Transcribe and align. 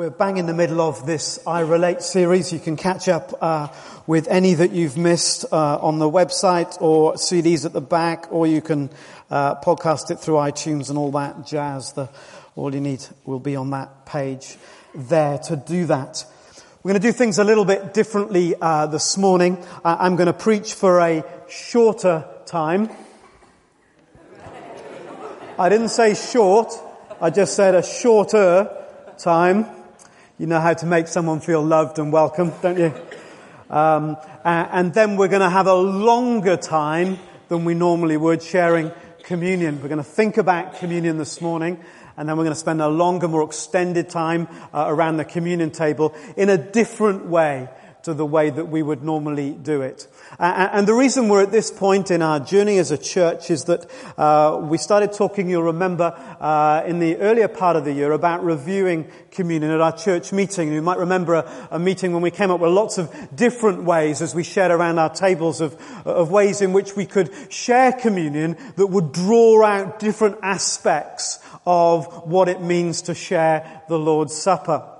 We're 0.00 0.08
bang 0.08 0.38
in 0.38 0.46
the 0.46 0.54
middle 0.54 0.80
of 0.80 1.04
this 1.04 1.46
I 1.46 1.60
Relate 1.60 2.00
series. 2.00 2.54
You 2.54 2.58
can 2.58 2.78
catch 2.78 3.06
up 3.06 3.34
uh, 3.38 3.68
with 4.06 4.28
any 4.28 4.54
that 4.54 4.70
you've 4.70 4.96
missed 4.96 5.44
uh, 5.52 5.76
on 5.76 5.98
the 5.98 6.10
website 6.10 6.80
or 6.80 7.16
CDs 7.16 7.66
at 7.66 7.74
the 7.74 7.82
back, 7.82 8.32
or 8.32 8.46
you 8.46 8.62
can 8.62 8.88
uh, 9.30 9.56
podcast 9.56 10.10
it 10.10 10.18
through 10.18 10.36
iTunes 10.36 10.88
and 10.88 10.96
all 10.96 11.10
that 11.10 11.46
jazz. 11.46 11.92
The, 11.92 12.08
all 12.56 12.74
you 12.74 12.80
need 12.80 13.04
will 13.26 13.40
be 13.40 13.56
on 13.56 13.68
that 13.72 14.06
page 14.06 14.56
there 14.94 15.36
to 15.36 15.56
do 15.56 15.84
that. 15.84 16.24
We're 16.82 16.92
going 16.92 17.02
to 17.02 17.06
do 17.06 17.12
things 17.12 17.38
a 17.38 17.44
little 17.44 17.66
bit 17.66 17.92
differently 17.92 18.54
uh, 18.58 18.86
this 18.86 19.18
morning. 19.18 19.62
I'm 19.84 20.16
going 20.16 20.28
to 20.28 20.32
preach 20.32 20.72
for 20.72 21.00
a 21.00 21.22
shorter 21.50 22.24
time. 22.46 22.88
I 25.58 25.68
didn't 25.68 25.90
say 25.90 26.14
short. 26.14 26.72
I 27.20 27.28
just 27.28 27.54
said 27.54 27.74
a 27.74 27.82
shorter 27.82 28.74
time. 29.18 29.66
You 30.40 30.46
know 30.46 30.58
how 30.58 30.72
to 30.72 30.86
make 30.86 31.06
someone 31.06 31.40
feel 31.40 31.60
loved 31.60 31.98
and 31.98 32.10
welcome, 32.10 32.50
don't 32.62 32.78
you? 32.78 32.94
Um, 33.68 34.16
and 34.42 34.94
then 34.94 35.18
we're 35.18 35.28
going 35.28 35.42
to 35.42 35.50
have 35.50 35.66
a 35.66 35.74
longer 35.74 36.56
time 36.56 37.18
than 37.48 37.66
we 37.66 37.74
normally 37.74 38.16
would 38.16 38.42
sharing 38.42 38.90
communion. 39.22 39.82
We're 39.82 39.88
going 39.88 39.98
to 39.98 40.02
think 40.02 40.38
about 40.38 40.76
communion 40.76 41.18
this 41.18 41.42
morning, 41.42 41.78
and 42.16 42.26
then 42.26 42.38
we're 42.38 42.44
going 42.44 42.54
to 42.54 42.58
spend 42.58 42.80
a 42.80 42.88
longer, 42.88 43.28
more 43.28 43.42
extended 43.42 44.08
time 44.08 44.48
uh, 44.72 44.86
around 44.88 45.18
the 45.18 45.26
communion 45.26 45.72
table 45.72 46.14
in 46.38 46.48
a 46.48 46.56
different 46.56 47.26
way 47.26 47.68
to 48.04 48.14
the 48.14 48.26
way 48.26 48.50
that 48.50 48.66
we 48.66 48.82
would 48.82 49.02
normally 49.02 49.52
do 49.52 49.82
it. 49.82 50.06
And 50.38 50.86
the 50.86 50.94
reason 50.94 51.28
we're 51.28 51.42
at 51.42 51.52
this 51.52 51.70
point 51.70 52.10
in 52.10 52.22
our 52.22 52.40
journey 52.40 52.78
as 52.78 52.90
a 52.90 52.98
church 52.98 53.50
is 53.50 53.64
that 53.64 53.86
uh, 54.16 54.58
we 54.62 54.78
started 54.78 55.12
talking, 55.12 55.50
you'll 55.50 55.64
remember, 55.64 56.14
uh, 56.40 56.82
in 56.86 56.98
the 56.98 57.16
earlier 57.16 57.48
part 57.48 57.76
of 57.76 57.84
the 57.84 57.92
year 57.92 58.12
about 58.12 58.44
reviewing 58.44 59.10
communion 59.30 59.70
at 59.70 59.80
our 59.80 59.96
church 59.96 60.32
meeting. 60.32 60.72
You 60.72 60.82
might 60.82 60.98
remember 60.98 61.34
a, 61.34 61.68
a, 61.72 61.78
meeting 61.78 62.12
when 62.12 62.22
we 62.22 62.30
came 62.30 62.50
up 62.50 62.60
with 62.60 62.70
lots 62.70 62.98
of 62.98 63.12
different 63.34 63.84
ways 63.84 64.22
as 64.22 64.34
we 64.34 64.42
shared 64.42 64.70
around 64.70 64.98
our 64.98 65.12
tables 65.12 65.60
of, 65.60 65.76
of 66.06 66.30
ways 66.30 66.60
in 66.62 66.72
which 66.72 66.96
we 66.96 67.06
could 67.06 67.30
share 67.52 67.92
communion 67.92 68.56
that 68.76 68.86
would 68.86 69.12
draw 69.12 69.64
out 69.64 69.98
different 69.98 70.38
aspects 70.42 71.38
of 71.66 72.28
what 72.28 72.48
it 72.48 72.60
means 72.60 73.02
to 73.02 73.14
share 73.14 73.82
the 73.88 73.98
Lord's 73.98 74.34
Supper. 74.34 74.99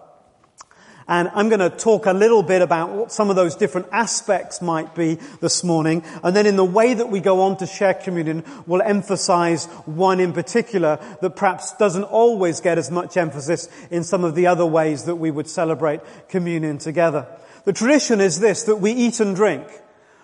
And 1.11 1.29
I'm 1.35 1.49
going 1.49 1.59
to 1.59 1.71
talk 1.71 2.07
a 2.07 2.13
little 2.13 2.45
bit 2.45 2.63
about 2.63 2.91
what 2.91 3.11
some 3.11 3.31
of 3.31 3.37
those 3.37 3.57
different 3.57 3.89
aspects 3.91 4.63
might 4.63 4.95
be 4.95 5.17
this 5.41 5.65
morning. 5.65 6.05
And 6.23 6.37
then 6.37 6.47
in 6.47 6.55
the 6.55 6.65
way 6.65 6.95
that 6.95 7.11
we 7.11 7.19
go 7.19 7.41
on 7.41 7.57
to 7.57 7.67
share 7.67 7.95
communion, 7.95 8.45
we'll 8.65 8.81
emphasize 8.81 9.67
one 9.87 10.21
in 10.21 10.33
particular 10.33 11.01
that 11.21 11.35
perhaps 11.35 11.73
doesn't 11.79 12.05
always 12.05 12.61
get 12.61 12.79
as 12.79 12.93
much 12.93 13.17
emphasis 13.17 13.69
in 13.91 14.05
some 14.05 14.23
of 14.23 14.37
the 14.37 14.47
other 14.47 14.65
ways 14.65 15.07
that 15.07 15.17
we 15.17 15.33
would 15.33 15.49
celebrate 15.49 16.01
communion 16.29 16.79
together. 16.79 17.27
The 17.65 17.73
tradition 17.73 18.21
is 18.21 18.39
this, 18.39 18.63
that 18.63 18.77
we 18.77 18.93
eat 18.93 19.19
and 19.19 19.35
drink. 19.35 19.67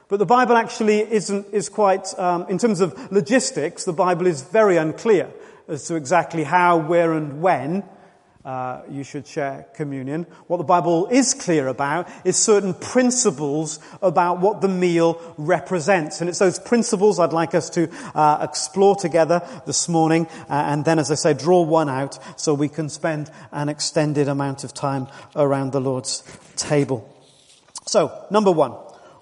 But 0.06 0.20
the 0.20 0.24
Bible 0.24 0.56
actually 0.56 1.00
isn't, 1.00 1.52
is 1.52 1.68
quite, 1.68 2.16
um, 2.16 2.46
in 2.48 2.58
terms 2.58 2.80
of 2.80 3.10
logistics, 3.10 3.84
the 3.84 3.92
Bible 3.92 4.28
is 4.28 4.42
very 4.42 4.76
unclear 4.76 5.32
as 5.66 5.88
to 5.88 5.96
exactly 5.96 6.44
how, 6.44 6.76
where, 6.76 7.12
and 7.12 7.42
when 7.42 7.82
uh, 8.46 8.82
you 8.88 9.02
should 9.02 9.26
share 9.26 9.66
communion. 9.74 10.22
What 10.46 10.58
the 10.58 10.64
Bible 10.64 11.08
is 11.08 11.34
clear 11.34 11.66
about 11.66 12.08
is 12.24 12.36
certain 12.36 12.74
principles 12.74 13.80
about 14.00 14.40
what 14.40 14.60
the 14.60 14.68
meal 14.68 15.20
represents. 15.36 16.20
And 16.20 16.30
it's 16.30 16.38
those 16.38 16.60
principles 16.60 17.18
I'd 17.18 17.32
like 17.32 17.56
us 17.56 17.68
to 17.70 17.90
uh, 18.14 18.38
explore 18.48 18.94
together 18.94 19.42
this 19.66 19.88
morning. 19.88 20.28
Uh, 20.48 20.62
and 20.68 20.84
then, 20.84 21.00
as 21.00 21.10
I 21.10 21.16
say, 21.16 21.34
draw 21.34 21.62
one 21.62 21.88
out 21.88 22.20
so 22.40 22.54
we 22.54 22.68
can 22.68 22.88
spend 22.88 23.32
an 23.50 23.68
extended 23.68 24.28
amount 24.28 24.62
of 24.62 24.72
time 24.72 25.08
around 25.34 25.72
the 25.72 25.80
Lord's 25.80 26.22
table. 26.54 27.12
So, 27.86 28.26
number 28.30 28.52
one, 28.52 28.74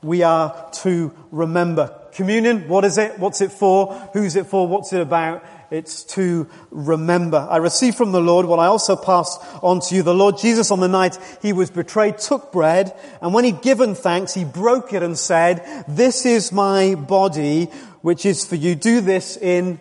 we 0.03 0.23
are 0.23 0.71
to 0.83 1.15
remember 1.31 1.99
communion. 2.13 2.69
What 2.69 2.85
is 2.85 2.99
it? 2.99 3.19
What's 3.19 3.41
it 3.41 3.53
for? 3.53 3.95
Who's 4.13 4.37
it 4.37 4.47
for? 4.47 4.69
What's 4.69 4.93
it 4.93 5.01
about? 5.01 5.45
It's 5.71 6.05
to 6.15 6.49
remember. 6.71 7.47
I 7.51 7.57
received 7.57 7.97
from 7.97 8.13
the 8.13 8.21
Lord 8.21 8.47
what 8.47 8.59
I 8.59 8.67
also 8.67 8.97
passed 8.97 9.41
on 9.63 9.81
to 9.81 9.95
you. 9.95 10.03
The 10.03 10.15
Lord 10.15 10.39
Jesus 10.39 10.71
on 10.71 10.81
the 10.81 10.89
night 10.89 11.19
he 11.43 11.53
was 11.53 11.71
betrayed 11.71 12.19
took 12.19 12.53
bread 12.53 12.95
and 13.21 13.35
when 13.35 13.45
he'd 13.45 13.63
given 13.63 13.95
thanks, 13.95 14.35
he 14.35 14.45
broke 14.45 14.93
it 14.93 15.03
and 15.03 15.19
said, 15.19 15.85
this 15.89 16.27
is 16.27 16.53
my 16.53 16.95
body, 16.95 17.67
which 18.03 18.27
is 18.27 18.47
for 18.47 18.57
you. 18.57 18.75
Do 18.75 19.01
this 19.01 19.37
in 19.37 19.81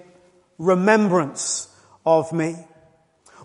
remembrance 0.58 1.68
of 2.06 2.32
me. 2.32 2.56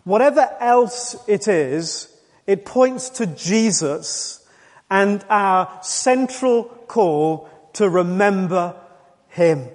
Whatever 0.05 0.49
else 0.60 1.16
it 1.26 1.49
is, 1.49 2.09
it 2.47 2.65
points 2.65 3.10
to 3.10 3.26
Jesus 3.26 4.47
and 4.91 5.25
our 5.28 5.81
central 5.82 6.65
call 6.65 7.49
to 7.75 7.88
remember 7.88 8.75
him. 9.28 9.69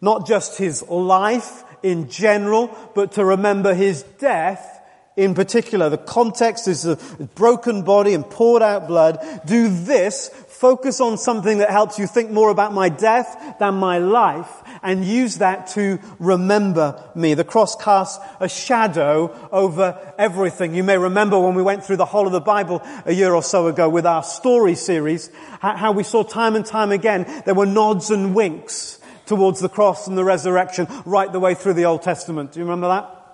Not 0.00 0.26
just 0.26 0.58
his 0.58 0.82
life 0.88 1.63
in 1.84 2.08
general, 2.08 2.76
but 2.94 3.12
to 3.12 3.24
remember 3.24 3.74
his 3.74 4.02
death 4.02 4.80
in 5.16 5.34
particular. 5.34 5.90
The 5.90 5.98
context 5.98 6.66
is 6.66 6.86
a 6.86 6.96
broken 7.36 7.82
body 7.82 8.14
and 8.14 8.28
poured 8.28 8.62
out 8.62 8.88
blood. 8.88 9.18
Do 9.46 9.68
this, 9.68 10.30
focus 10.48 11.00
on 11.00 11.18
something 11.18 11.58
that 11.58 11.70
helps 11.70 11.98
you 11.98 12.06
think 12.06 12.30
more 12.30 12.48
about 12.48 12.72
my 12.72 12.88
death 12.88 13.56
than 13.60 13.74
my 13.74 13.98
life, 13.98 14.50
and 14.82 15.04
use 15.04 15.38
that 15.38 15.68
to 15.68 16.00
remember 16.18 17.00
me. 17.14 17.34
The 17.34 17.44
cross 17.44 17.76
casts 17.76 18.18
a 18.40 18.48
shadow 18.48 19.48
over 19.52 20.14
everything. 20.18 20.74
You 20.74 20.84
may 20.84 20.98
remember 20.98 21.38
when 21.38 21.54
we 21.54 21.62
went 21.62 21.84
through 21.84 21.98
the 21.98 22.06
whole 22.06 22.26
of 22.26 22.32
the 22.32 22.40
Bible 22.40 22.82
a 23.04 23.12
year 23.12 23.34
or 23.34 23.42
so 23.42 23.66
ago 23.68 23.88
with 23.88 24.06
our 24.06 24.22
story 24.22 24.74
series, 24.74 25.30
how 25.60 25.92
we 25.92 26.02
saw 26.02 26.22
time 26.22 26.56
and 26.56 26.64
time 26.64 26.92
again 26.92 27.42
there 27.44 27.54
were 27.54 27.66
nods 27.66 28.10
and 28.10 28.34
winks 28.34 28.98
towards 29.26 29.60
the 29.60 29.68
cross 29.68 30.06
and 30.06 30.16
the 30.16 30.24
resurrection 30.24 30.86
right 31.04 31.32
the 31.32 31.40
way 31.40 31.54
through 31.54 31.74
the 31.74 31.84
Old 31.84 32.02
Testament. 32.02 32.52
Do 32.52 32.60
you 32.60 32.64
remember 32.64 32.88
that? 32.88 33.24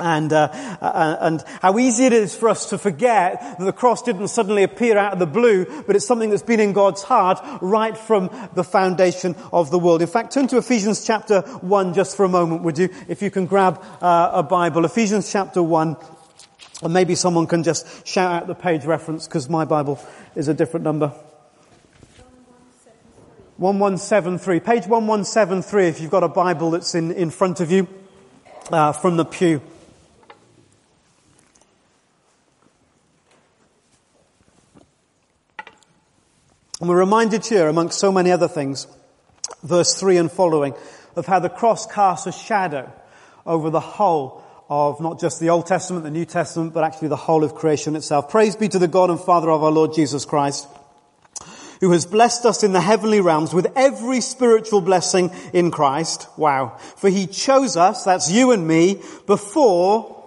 And, 0.00 0.32
uh, 0.32 0.48
uh, 0.80 1.16
and 1.20 1.44
how 1.60 1.78
easy 1.78 2.06
it 2.06 2.14
is 2.14 2.34
for 2.34 2.48
us 2.48 2.70
to 2.70 2.78
forget 2.78 3.40
that 3.58 3.62
the 3.62 3.74
cross 3.74 4.00
didn't 4.00 4.28
suddenly 4.28 4.62
appear 4.62 4.96
out 4.96 5.12
of 5.12 5.18
the 5.18 5.26
blue, 5.26 5.66
but 5.82 5.96
it's 5.96 6.06
something 6.06 6.30
that's 6.30 6.42
been 6.42 6.60
in 6.60 6.72
God's 6.72 7.02
heart 7.02 7.40
right 7.60 7.96
from 7.96 8.30
the 8.54 8.64
foundation 8.64 9.36
of 9.52 9.70
the 9.70 9.78
world. 9.78 10.00
In 10.00 10.08
fact, 10.08 10.32
turn 10.32 10.48
to 10.48 10.56
Ephesians 10.56 11.04
chapter 11.04 11.42
1 11.42 11.92
just 11.92 12.16
for 12.16 12.24
a 12.24 12.28
moment, 12.28 12.62
would 12.62 12.78
you? 12.78 12.88
If 13.06 13.20
you 13.20 13.30
can 13.30 13.44
grab 13.44 13.84
uh, 14.00 14.30
a 14.32 14.42
Bible. 14.42 14.86
Ephesians 14.86 15.30
chapter 15.30 15.62
1. 15.62 15.96
And 16.82 16.92
maybe 16.92 17.14
someone 17.14 17.46
can 17.46 17.62
just 17.62 18.06
shout 18.06 18.32
out 18.32 18.46
the 18.48 18.54
page 18.54 18.86
reference 18.86 19.28
because 19.28 19.48
my 19.48 19.66
Bible 19.66 20.00
is 20.34 20.48
a 20.48 20.54
different 20.54 20.84
number. 20.84 21.12
1173. 23.58 24.60
Page 24.60 24.86
1173 24.86 25.86
if 25.86 26.00
you've 26.00 26.10
got 26.10 26.24
a 26.24 26.28
Bible 26.28 26.70
that's 26.70 26.94
in, 26.94 27.12
in 27.12 27.30
front 27.30 27.60
of 27.60 27.70
you 27.70 27.86
uh, 28.70 28.92
from 28.92 29.16
the 29.16 29.24
pew. 29.24 29.60
And 36.80 36.88
we're 36.88 36.98
reminded 36.98 37.46
here, 37.46 37.68
amongst 37.68 38.00
so 38.00 38.10
many 38.10 38.32
other 38.32 38.48
things, 38.48 38.88
verse 39.62 39.94
3 40.00 40.16
and 40.16 40.32
following, 40.32 40.74
of 41.14 41.26
how 41.26 41.38
the 41.38 41.48
cross 41.48 41.86
casts 41.86 42.26
a 42.26 42.32
shadow 42.32 42.92
over 43.46 43.70
the 43.70 43.80
whole 43.80 44.42
of 44.68 45.00
not 45.00 45.20
just 45.20 45.38
the 45.38 45.50
Old 45.50 45.66
Testament, 45.66 46.04
the 46.04 46.10
New 46.10 46.24
Testament, 46.24 46.72
but 46.72 46.82
actually 46.82 47.08
the 47.08 47.16
whole 47.16 47.44
of 47.44 47.54
creation 47.54 47.94
itself. 47.94 48.30
Praise 48.30 48.56
be 48.56 48.68
to 48.68 48.78
the 48.78 48.88
God 48.88 49.10
and 49.10 49.20
Father 49.20 49.50
of 49.50 49.62
our 49.62 49.70
Lord 49.70 49.92
Jesus 49.94 50.24
Christ 50.24 50.66
who 51.82 51.90
has 51.90 52.06
blessed 52.06 52.46
us 52.46 52.62
in 52.62 52.72
the 52.72 52.80
heavenly 52.80 53.20
realms 53.20 53.52
with 53.52 53.66
every 53.74 54.20
spiritual 54.20 54.80
blessing 54.80 55.32
in 55.52 55.72
Christ. 55.72 56.28
Wow. 56.36 56.76
For 56.78 57.10
he 57.10 57.26
chose 57.26 57.76
us, 57.76 58.04
that's 58.04 58.30
you 58.30 58.52
and 58.52 58.68
me, 58.68 59.02
before 59.26 60.24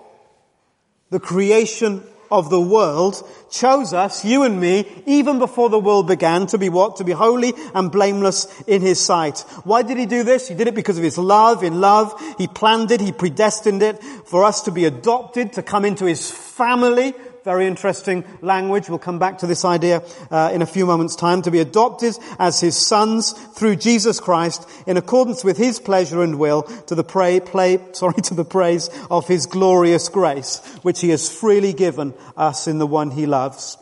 the 1.12 1.20
creation 1.22 2.04
of 2.30 2.50
the 2.50 2.60
world, 2.60 3.26
chose 3.50 3.94
us, 3.94 4.26
you 4.26 4.44
and 4.44 4.60
me, 4.60 4.86
even 5.06 5.40
before 5.40 5.70
the 5.70 5.80
world 5.80 6.08
began, 6.08 6.46
to 6.48 6.58
be 6.58 6.68
what? 6.68 6.98
To 6.98 7.06
be 7.06 7.14
holy 7.14 7.54
and 7.74 7.90
blameless 7.90 8.64
in 8.68 8.82
his 8.82 9.00
sight. 9.00 9.40
Why 9.64 9.82
did 9.82 9.98
he 9.98 10.06
do 10.06 10.24
this? 10.24 10.50
He 10.50 10.56
did 10.56 10.68
it 10.68 10.76
because 10.76 10.98
of 10.98 11.06
his 11.06 11.18
love. 11.18 11.64
In 11.64 11.80
love, 11.80 12.22
he 12.38 12.48
planned 12.48 12.92
it, 12.92 13.00
he 13.00 13.14
predestined 13.14 13.82
it 13.82 14.04
for 14.04 14.44
us 14.44 14.64
to 14.64 14.72
be 14.72 14.84
adopted, 14.84 15.54
to 15.54 15.64
come 15.64 15.86
into 15.86 16.04
his 16.04 16.30
family, 16.30 17.14
very 17.46 17.68
interesting 17.68 18.26
language. 18.42 18.90
We'll 18.90 18.98
come 18.98 19.20
back 19.20 19.38
to 19.38 19.46
this 19.46 19.64
idea 19.64 20.02
uh, 20.32 20.50
in 20.52 20.64
a 20.64 20.66
few 20.66 20.88
moments' 20.88 21.16
time. 21.16 21.44
To 21.44 21.52
be 21.52 21.60
adopted 21.60 22.18
as 22.40 22.60
his 22.60 22.76
sons 22.76 23.34
through 23.34 23.76
Jesus 23.76 24.20
Christ 24.20 24.68
in 24.88 24.98
accordance 24.98 25.44
with 25.44 25.56
his 25.56 25.80
pleasure 25.80 26.24
and 26.24 26.40
will 26.40 26.64
to 26.64 26.96
the 26.96 27.04
pray, 27.04 27.40
play, 27.40 27.80
sorry, 27.92 28.20
to 28.24 28.34
the 28.34 28.44
praise 28.44 28.90
of 29.12 29.28
his 29.28 29.46
glorious 29.46 30.10
grace, 30.10 30.58
which 30.82 31.02
he 31.02 31.10
has 31.10 31.30
freely 31.30 31.72
given 31.72 32.16
us 32.36 32.66
in 32.66 32.80
the 32.80 32.88
one 32.88 33.12
he 33.12 33.28
loves. 33.28 33.78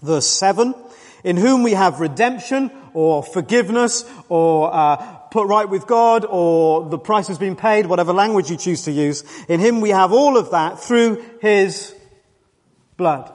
Verse 0.00 0.26
7, 0.26 0.74
in 1.24 1.36
whom 1.36 1.62
we 1.62 1.72
have 1.72 2.00
redemption 2.00 2.70
or 2.94 3.22
forgiveness 3.22 4.10
or 4.30 4.72
uh, 4.72 4.96
put 5.30 5.46
right 5.46 5.68
with 5.68 5.86
God 5.86 6.24
or 6.26 6.88
the 6.88 6.98
price 6.98 7.28
has 7.28 7.36
been 7.36 7.56
paid, 7.56 7.84
whatever 7.84 8.14
language 8.14 8.50
you 8.50 8.56
choose 8.56 8.84
to 8.84 8.92
use. 8.92 9.24
In 9.46 9.60
him 9.60 9.82
we 9.82 9.90
have 9.90 10.10
all 10.10 10.38
of 10.38 10.52
that 10.52 10.80
through 10.80 11.22
his 11.42 11.93
blood. 12.96 13.32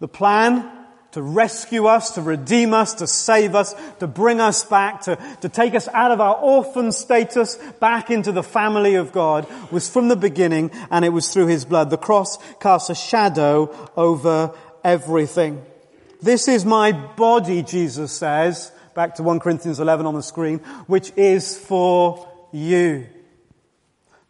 The 0.00 0.08
plan 0.08 0.78
to 1.12 1.22
rescue 1.22 1.86
us, 1.86 2.12
to 2.12 2.22
redeem 2.22 2.74
us, 2.74 2.94
to 2.94 3.06
save 3.06 3.54
us, 3.54 3.74
to 3.98 4.06
bring 4.06 4.40
us 4.40 4.64
back, 4.64 5.02
to, 5.02 5.16
to 5.40 5.48
take 5.48 5.74
us 5.74 5.88
out 5.88 6.12
of 6.12 6.20
our 6.20 6.36
orphan 6.36 6.92
status 6.92 7.56
back 7.80 8.10
into 8.10 8.30
the 8.30 8.42
family 8.42 8.94
of 8.94 9.10
God 9.10 9.46
was 9.72 9.88
from 9.88 10.08
the 10.08 10.16
beginning 10.16 10.70
and 10.90 11.04
it 11.04 11.08
was 11.08 11.32
through 11.32 11.46
his 11.46 11.64
blood. 11.64 11.90
The 11.90 11.96
cross 11.96 12.38
casts 12.60 12.90
a 12.90 12.94
shadow 12.94 13.90
over 13.96 14.54
everything. 14.84 15.64
This 16.20 16.46
is 16.46 16.64
my 16.64 16.92
body, 16.92 17.62
Jesus 17.62 18.12
says, 18.12 18.70
back 18.94 19.14
to 19.14 19.22
1 19.22 19.40
Corinthians 19.40 19.80
11 19.80 20.04
on 20.04 20.14
the 20.14 20.22
screen, 20.22 20.58
which 20.86 21.10
is 21.16 21.56
for 21.56 22.28
you. 22.52 23.06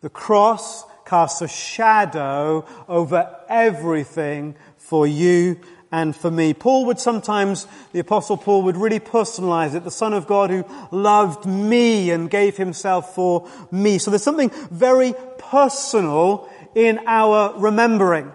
The 0.01 0.11
cross 0.11 0.85
casts 1.09 1.41
a 1.41 1.49
shadow 1.49 2.67
over 2.87 3.35
everything 3.49 4.55
for 4.77 5.07
you 5.07 5.59
and 5.91 6.15
for 6.15 6.31
me. 6.31 6.53
Paul 6.53 6.85
would 6.87 7.01
sometimes, 7.01 7.67
the 7.93 8.01
apostle 8.01 8.37
Paul 8.37 8.63
would 8.65 8.77
really 8.77 9.01
personalize 9.01 9.75
it. 9.75 9.85
The 9.85 9.91
son 9.91 10.13
of 10.13 10.27
God 10.27 10.51
who 10.51 10.65
loved 10.91 11.47
me 11.47 12.11
and 12.11 12.31
gave 12.31 12.57
himself 12.57 13.15
for 13.15 13.49
me. 13.71 13.99
So 13.99 14.11
there's 14.11 14.23
something 14.23 14.51
very 14.71 15.15
personal 15.39 16.49
in 16.75 17.01
our 17.07 17.55
remembering. 17.59 18.33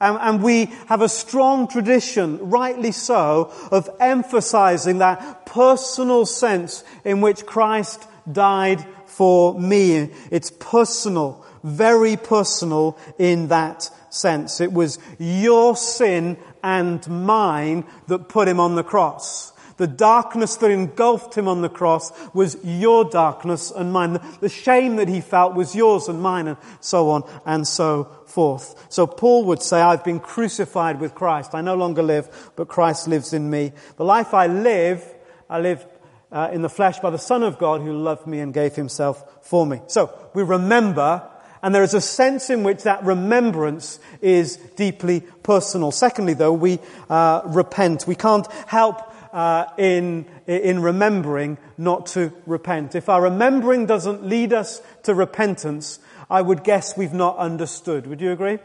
Um, 0.00 0.18
and 0.20 0.42
we 0.42 0.66
have 0.88 1.02
a 1.02 1.08
strong 1.08 1.66
tradition, 1.66 2.50
rightly 2.50 2.92
so, 2.92 3.52
of 3.72 3.88
emphasizing 4.00 4.98
that 4.98 5.46
personal 5.46 6.26
sense 6.26 6.84
in 7.04 7.20
which 7.20 7.46
Christ 7.46 8.06
died 8.30 8.84
for 9.06 9.58
me. 9.58 10.10
It's 10.30 10.50
personal, 10.50 11.44
very 11.64 12.16
personal 12.16 12.96
in 13.18 13.48
that 13.48 13.90
sense. 14.10 14.60
It 14.60 14.72
was 14.72 14.98
your 15.18 15.76
sin 15.76 16.36
and 16.62 17.06
mine 17.08 17.84
that 18.06 18.28
put 18.28 18.46
him 18.46 18.60
on 18.60 18.76
the 18.76 18.84
cross. 18.84 19.52
The 19.76 19.86
darkness 19.88 20.54
that 20.56 20.70
engulfed 20.70 21.36
him 21.36 21.48
on 21.48 21.60
the 21.60 21.68
cross 21.68 22.12
was 22.32 22.56
your 22.62 23.04
darkness 23.04 23.72
and 23.72 23.92
mine. 23.92 24.20
The 24.40 24.48
shame 24.48 24.96
that 24.96 25.08
he 25.08 25.20
felt 25.20 25.54
was 25.54 25.74
yours 25.74 26.06
and 26.06 26.22
mine 26.22 26.46
and 26.46 26.58
so 26.80 27.10
on 27.10 27.24
and 27.44 27.66
so 27.66 28.04
forth. 28.26 28.86
So 28.88 29.06
Paul 29.06 29.46
would 29.46 29.62
say, 29.62 29.80
I've 29.80 30.04
been 30.04 30.20
crucified 30.20 31.00
with 31.00 31.16
Christ. 31.16 31.54
I 31.54 31.60
no 31.60 31.74
longer 31.74 32.04
live, 32.04 32.52
but 32.54 32.68
Christ 32.68 33.08
lives 33.08 33.32
in 33.32 33.50
me. 33.50 33.72
The 33.96 34.04
life 34.04 34.32
I 34.32 34.46
live, 34.46 35.04
I 35.50 35.58
live 35.58 35.84
uh, 36.30 36.50
in 36.52 36.62
the 36.62 36.68
flesh 36.68 37.00
by 37.00 37.10
the 37.10 37.18
Son 37.18 37.42
of 37.42 37.58
God 37.58 37.80
who 37.80 37.92
loved 37.92 38.28
me 38.28 38.38
and 38.38 38.54
gave 38.54 38.76
himself 38.76 39.44
for 39.44 39.66
me. 39.66 39.80
So 39.88 40.16
we 40.34 40.44
remember 40.44 41.28
and 41.64 41.74
there 41.74 41.82
is 41.82 41.94
a 41.94 42.00
sense 42.00 42.50
in 42.50 42.62
which 42.62 42.82
that 42.82 43.02
remembrance 43.04 43.98
is 44.20 44.56
deeply 44.76 45.22
personal. 45.42 45.92
Secondly, 45.92 46.34
though, 46.34 46.52
we 46.52 46.78
uh, 47.08 47.40
repent. 47.46 48.06
We 48.06 48.16
can't 48.16 48.46
help 48.66 49.00
uh, 49.32 49.64
in 49.78 50.26
in 50.46 50.82
remembering 50.82 51.56
not 51.78 52.04
to 52.08 52.34
repent. 52.44 52.94
If 52.94 53.08
our 53.08 53.22
remembering 53.22 53.86
doesn't 53.86 54.26
lead 54.26 54.52
us 54.52 54.82
to 55.04 55.14
repentance, 55.14 56.00
I 56.28 56.42
would 56.42 56.64
guess 56.64 56.98
we've 56.98 57.14
not 57.14 57.38
understood. 57.38 58.06
Would 58.08 58.20
you 58.20 58.32
agree? 58.32 58.58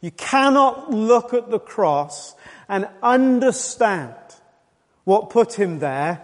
You 0.00 0.12
cannot 0.12 0.92
look 0.92 1.34
at 1.34 1.50
the 1.50 1.58
cross 1.58 2.36
and 2.68 2.86
understand 3.02 4.14
what 5.02 5.30
put 5.30 5.54
him 5.54 5.80
there 5.80 6.22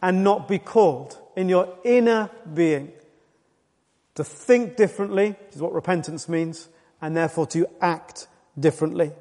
and 0.00 0.24
not 0.24 0.48
be 0.48 0.58
called 0.58 1.18
in 1.36 1.50
your 1.50 1.76
inner 1.84 2.30
being 2.54 2.92
to 4.14 4.24
think 4.24 4.76
differently, 4.76 5.30
which 5.30 5.56
is 5.56 5.62
what 5.62 5.72
repentance 5.72 6.28
means, 6.28 6.68
and 7.00 7.16
therefore 7.16 7.46
to 7.48 7.66
act 7.80 8.28
differently. 8.58 9.12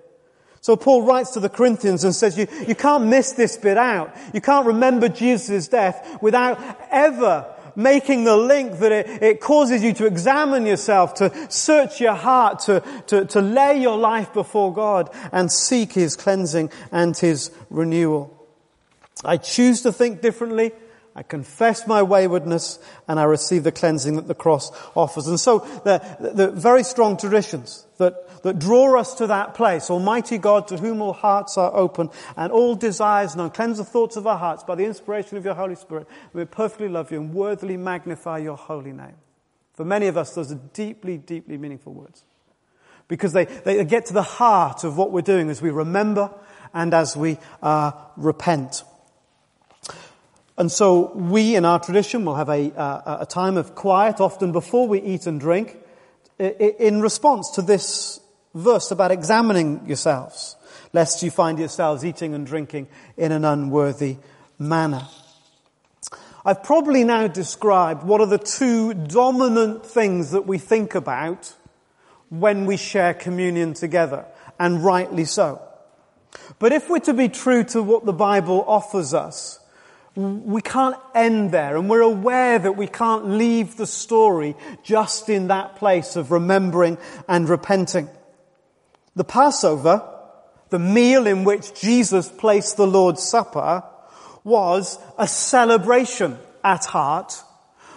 So 0.61 0.75
Paul 0.75 1.01
writes 1.01 1.31
to 1.31 1.39
the 1.39 1.49
Corinthians 1.49 2.03
and 2.03 2.13
says, 2.13 2.37
you, 2.37 2.47
you 2.67 2.75
can't 2.75 3.05
miss 3.05 3.31
this 3.31 3.57
bit 3.57 3.77
out. 3.77 4.15
You 4.33 4.41
can't 4.41 4.67
remember 4.67 5.09
Jesus' 5.09 5.67
death 5.67 6.19
without 6.21 6.59
ever 6.91 7.51
making 7.75 8.25
the 8.25 8.37
link 8.37 8.79
that 8.79 8.91
it, 8.91 9.23
it 9.23 9.39
causes 9.39 9.83
you 9.83 9.93
to 9.93 10.05
examine 10.05 10.65
yourself, 10.65 11.15
to 11.15 11.51
search 11.51 11.99
your 11.99 12.13
heart, 12.13 12.59
to, 12.59 12.83
to, 13.07 13.25
to 13.25 13.41
lay 13.41 13.81
your 13.81 13.97
life 13.97 14.33
before 14.33 14.73
God 14.73 15.09
and 15.31 15.51
seek 15.51 15.93
His 15.93 16.15
cleansing 16.15 16.69
and 16.91 17.17
His 17.17 17.49
renewal. 17.69 18.37
I 19.23 19.37
choose 19.37 19.81
to 19.81 19.91
think 19.91 20.21
differently. 20.21 20.71
I 21.13 21.23
confess 21.23 21.85
my 21.87 22.03
waywardness 22.03 22.79
and 23.07 23.19
I 23.19 23.23
receive 23.23 23.63
the 23.63 23.71
cleansing 23.71 24.15
that 24.15 24.27
the 24.27 24.35
cross 24.35 24.71
offers. 24.95 25.27
And 25.27 25.39
so 25.39 25.59
the, 25.83 25.99
the 26.33 26.51
very 26.51 26.83
strong 26.83 27.17
traditions 27.17 27.85
that, 27.97 28.43
that 28.43 28.59
draw 28.59 28.97
us 28.97 29.15
to 29.15 29.27
that 29.27 29.53
place, 29.53 29.89
Almighty 29.89 30.37
God 30.37 30.69
to 30.69 30.77
whom 30.77 31.01
all 31.01 31.11
hearts 31.11 31.57
are 31.57 31.75
open 31.75 32.09
and 32.37 32.51
all 32.51 32.75
desires 32.75 33.35
known, 33.35 33.49
cleanse 33.49 33.77
the 33.77 33.83
thoughts 33.83 34.15
of 34.15 34.25
our 34.25 34.37
hearts 34.37 34.63
by 34.63 34.75
the 34.75 34.85
inspiration 34.85 35.37
of 35.37 35.43
your 35.43 35.53
Holy 35.53 35.75
Spirit. 35.75 36.07
We 36.31 36.45
perfectly 36.45 36.87
love 36.87 37.11
you 37.11 37.19
and 37.19 37.33
worthily 37.33 37.75
magnify 37.75 38.37
your 38.37 38.57
holy 38.57 38.93
name. 38.93 39.15
For 39.73 39.83
many 39.83 40.07
of 40.07 40.15
us, 40.15 40.33
those 40.33 40.51
are 40.51 40.61
deeply, 40.73 41.17
deeply 41.17 41.57
meaningful 41.57 41.93
words. 41.93 42.23
Because 43.09 43.33
they, 43.33 43.45
they 43.45 43.83
get 43.83 44.05
to 44.05 44.13
the 44.13 44.21
heart 44.21 44.85
of 44.85 44.97
what 44.97 45.11
we're 45.11 45.21
doing 45.21 45.49
as 45.49 45.61
we 45.61 45.71
remember 45.71 46.33
and 46.73 46.93
as 46.93 47.17
we 47.17 47.37
uh, 47.61 47.91
repent. 48.15 48.83
And 50.61 50.71
so 50.71 51.11
we 51.13 51.55
in 51.55 51.65
our 51.65 51.79
tradition 51.79 52.23
will 52.23 52.35
have 52.35 52.49
a, 52.49 52.71
uh, 52.79 53.17
a 53.21 53.25
time 53.25 53.57
of 53.57 53.73
quiet 53.73 54.21
often 54.21 54.51
before 54.51 54.87
we 54.87 55.01
eat 55.01 55.25
and 55.25 55.39
drink 55.39 55.75
in 56.37 57.01
response 57.01 57.49
to 57.55 57.63
this 57.63 58.19
verse 58.53 58.91
about 58.91 59.09
examining 59.09 59.81
yourselves, 59.87 60.55
lest 60.93 61.23
you 61.23 61.31
find 61.31 61.57
yourselves 61.57 62.05
eating 62.05 62.35
and 62.35 62.45
drinking 62.45 62.89
in 63.17 63.31
an 63.31 63.43
unworthy 63.43 64.17
manner. 64.59 65.07
I've 66.45 66.61
probably 66.61 67.03
now 67.05 67.25
described 67.25 68.03
what 68.03 68.21
are 68.21 68.27
the 68.27 68.37
two 68.37 68.93
dominant 68.93 69.83
things 69.83 70.29
that 70.29 70.45
we 70.45 70.59
think 70.59 70.93
about 70.93 71.55
when 72.29 72.67
we 72.67 72.77
share 72.77 73.15
communion 73.15 73.73
together, 73.73 74.27
and 74.59 74.85
rightly 74.85 75.25
so. 75.25 75.59
But 76.59 76.71
if 76.71 76.87
we're 76.87 76.99
to 76.99 77.15
be 77.15 77.29
true 77.29 77.63
to 77.63 77.81
what 77.81 78.05
the 78.05 78.13
Bible 78.13 78.63
offers 78.67 79.15
us, 79.15 79.57
we 80.15 80.61
can't 80.61 80.97
end 81.15 81.51
there, 81.51 81.77
and 81.77 81.89
we're 81.89 82.01
aware 82.01 82.59
that 82.59 82.73
we 82.73 82.87
can't 82.87 83.29
leave 83.29 83.77
the 83.77 83.87
story 83.87 84.55
just 84.83 85.29
in 85.29 85.47
that 85.47 85.77
place 85.77 86.15
of 86.15 86.31
remembering 86.31 86.97
and 87.29 87.47
repenting. 87.47 88.09
The 89.15 89.23
Passover, 89.23 90.07
the 90.69 90.79
meal 90.79 91.27
in 91.27 91.43
which 91.45 91.79
Jesus 91.79 92.27
placed 92.27 92.75
the 92.75 92.87
Lord's 92.87 93.23
Supper, 93.23 93.83
was 94.43 94.99
a 95.17 95.27
celebration 95.27 96.37
at 96.63 96.85
heart 96.85 97.41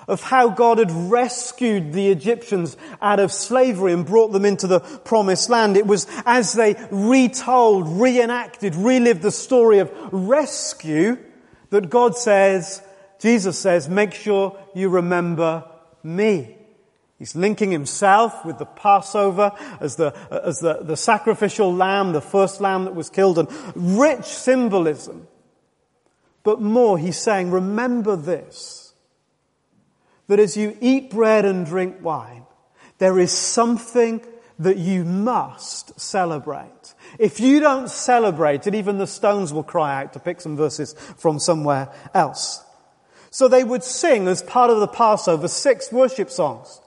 of 0.07 0.23
how 0.23 0.51
God 0.51 0.79
had 0.79 0.93
rescued 0.93 1.93
the 1.93 2.11
Egyptians 2.11 2.77
out 3.01 3.21
of 3.21 3.33
slavery 3.33 3.93
and 3.93 4.05
brought 4.05 4.33
them 4.33 4.45
into 4.45 4.67
the 4.67 4.81
promised 4.81 5.49
land. 5.49 5.77
It 5.77 5.87
was 5.87 6.07
as 6.27 6.53
they 6.53 6.77
retold, 6.91 7.89
reenacted, 8.01 8.75
relived 8.77 9.23
the 9.23 9.31
story 9.31 9.79
of 9.79 9.91
rescue 10.13 11.17
that 11.75 11.91
God 11.91 12.17
says, 12.17 12.81
Jesus 13.19 13.59
says, 13.59 13.89
make 13.89 14.15
sure 14.15 14.57
you 14.77 14.89
remember 14.89 15.65
me. 16.05 16.57
He's 17.19 17.35
linking 17.35 17.73
himself 17.73 18.45
with 18.45 18.59
the 18.59 18.65
Passover 18.65 19.51
as 19.81 19.97
the, 19.97 20.15
as 20.31 20.61
the, 20.61 20.83
the 20.83 20.97
sacrificial 20.97 21.75
lamb, 21.75 22.13
the 22.13 22.21
first 22.21 22.61
lamb 22.61 22.85
that 22.85 22.95
was 22.95 23.11
killed, 23.11 23.41
and 23.41 23.49
rich 23.75 24.25
symbolism. 24.25 25.27
But 26.45 26.61
more, 26.61 26.97
he's 26.97 27.19
saying, 27.19 27.51
remember 27.51 28.15
this, 28.15 28.95
that 30.29 30.39
as 30.39 30.57
you 30.57 30.79
eat 30.81 31.11
bread 31.11 31.45
and 31.45 31.67
drink 31.67 31.97
wine, 32.03 32.45
there 32.99 33.19
is 33.19 33.33
something 33.33 34.25
that 34.61 34.77
you 34.77 35.05
must 35.05 35.99
celebrate. 35.99 36.74
If 37.19 37.41
you 37.41 37.61
don't 37.61 37.89
celebrate 37.89 38.67
it, 38.67 38.75
even 38.75 38.99
the 38.99 39.07
stones 39.07 39.53
will 39.53 39.63
cry 39.63 40.03
out 40.03 40.13
to 40.15 40.19
pick 40.19 40.41
some 40.41 40.57
verses 40.57 40.95
from 41.17 41.39
somewhere 41.39 41.91
else. 42.13 42.63
So 43.31 43.49
they 43.49 43.65
would 43.65 43.83
sing 43.83 44.29
as 44.29 44.43
part 44.43 44.71
of 44.71 44.81
the 44.81 44.87
Passover 44.87 45.49
six 45.49 45.91
worship 45.91 46.31
songs. 46.31 46.81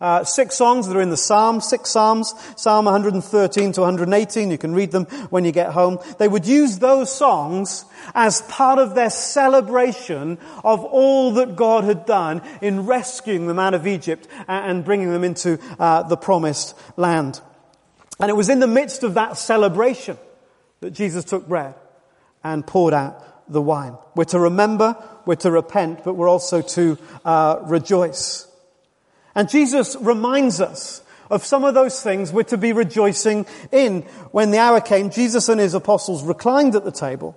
Uh, 0.00 0.24
six 0.24 0.56
songs 0.56 0.88
that 0.88 0.96
are 0.96 1.00
in 1.00 1.10
the 1.10 1.16
Psalms, 1.16 1.68
six 1.68 1.90
Psalms, 1.90 2.34
Psalm 2.56 2.86
113 2.86 3.70
to 3.72 3.80
118. 3.82 4.50
You 4.50 4.58
can 4.58 4.74
read 4.74 4.90
them 4.90 5.04
when 5.30 5.44
you 5.44 5.52
get 5.52 5.70
home. 5.70 6.00
They 6.18 6.26
would 6.26 6.44
use 6.44 6.80
those 6.80 7.12
songs 7.14 7.84
as 8.12 8.42
part 8.42 8.80
of 8.80 8.96
their 8.96 9.10
celebration 9.10 10.38
of 10.64 10.84
all 10.84 11.34
that 11.34 11.54
God 11.54 11.84
had 11.84 12.04
done 12.04 12.42
in 12.60 12.86
rescuing 12.86 13.46
them 13.46 13.60
out 13.60 13.74
of 13.74 13.86
Egypt 13.86 14.26
and 14.48 14.84
bringing 14.84 15.12
them 15.12 15.22
into 15.22 15.60
uh, 15.78 16.02
the 16.02 16.16
promised 16.16 16.76
land. 16.96 17.40
And 18.20 18.30
it 18.30 18.34
was 18.34 18.48
in 18.48 18.60
the 18.60 18.66
midst 18.66 19.02
of 19.02 19.14
that 19.14 19.36
celebration 19.36 20.18
that 20.80 20.90
Jesus 20.90 21.24
took 21.24 21.48
bread 21.48 21.74
and 22.44 22.66
poured 22.66 22.94
out 22.94 23.50
the 23.52 23.62
wine. 23.62 23.96
We're 24.14 24.24
to 24.26 24.38
remember, 24.38 24.96
we're 25.26 25.36
to 25.36 25.50
repent, 25.50 26.04
but 26.04 26.14
we're 26.14 26.28
also 26.28 26.62
to 26.62 26.98
uh, 27.24 27.60
rejoice. 27.64 28.46
And 29.34 29.48
Jesus 29.48 29.96
reminds 30.00 30.60
us 30.60 31.02
of 31.30 31.44
some 31.44 31.64
of 31.64 31.74
those 31.74 32.02
things 32.02 32.32
we're 32.32 32.42
to 32.44 32.58
be 32.58 32.72
rejoicing 32.72 33.46
in. 33.70 34.02
When 34.32 34.50
the 34.50 34.58
hour 34.58 34.80
came, 34.80 35.10
Jesus 35.10 35.48
and 35.48 35.60
his 35.60 35.74
apostles 35.74 36.22
reclined 36.22 36.76
at 36.76 36.84
the 36.84 36.92
table. 36.92 37.36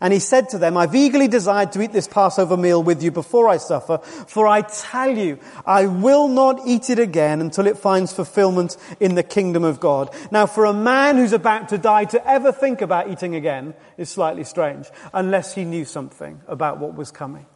And 0.00 0.12
he 0.12 0.18
said 0.18 0.48
to 0.50 0.58
them, 0.58 0.76
I've 0.76 0.94
eagerly 0.94 1.28
desired 1.28 1.72
to 1.72 1.82
eat 1.82 1.92
this 1.92 2.08
Passover 2.08 2.56
meal 2.56 2.82
with 2.82 3.02
you 3.02 3.10
before 3.10 3.48
I 3.48 3.58
suffer, 3.58 3.98
for 3.98 4.46
I 4.46 4.62
tell 4.62 5.16
you, 5.16 5.38
I 5.64 5.86
will 5.86 6.28
not 6.28 6.60
eat 6.66 6.90
it 6.90 6.98
again 6.98 7.40
until 7.40 7.66
it 7.66 7.78
finds 7.78 8.12
fulfillment 8.12 8.76
in 9.00 9.14
the 9.14 9.22
kingdom 9.22 9.64
of 9.64 9.80
God. 9.80 10.14
Now 10.30 10.46
for 10.46 10.64
a 10.64 10.74
man 10.74 11.16
who's 11.16 11.32
about 11.32 11.68
to 11.70 11.78
die 11.78 12.04
to 12.06 12.28
ever 12.28 12.52
think 12.52 12.80
about 12.80 13.10
eating 13.10 13.34
again 13.34 13.74
is 13.96 14.10
slightly 14.10 14.44
strange, 14.44 14.88
unless 15.12 15.54
he 15.54 15.64
knew 15.64 15.84
something 15.84 16.40
about 16.46 16.78
what 16.78 16.94
was 16.94 17.10
coming. 17.10 17.46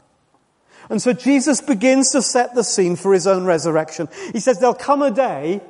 And 0.90 1.02
so 1.02 1.12
Jesus 1.12 1.60
begins 1.60 2.12
to 2.12 2.22
set 2.22 2.54
the 2.54 2.64
scene 2.64 2.96
for 2.96 3.12
his 3.12 3.26
own 3.26 3.44
resurrection. 3.44 4.08
He 4.32 4.40
says 4.40 4.58
there'll 4.58 4.74
come 4.74 5.02
a 5.02 5.10
day 5.10 5.60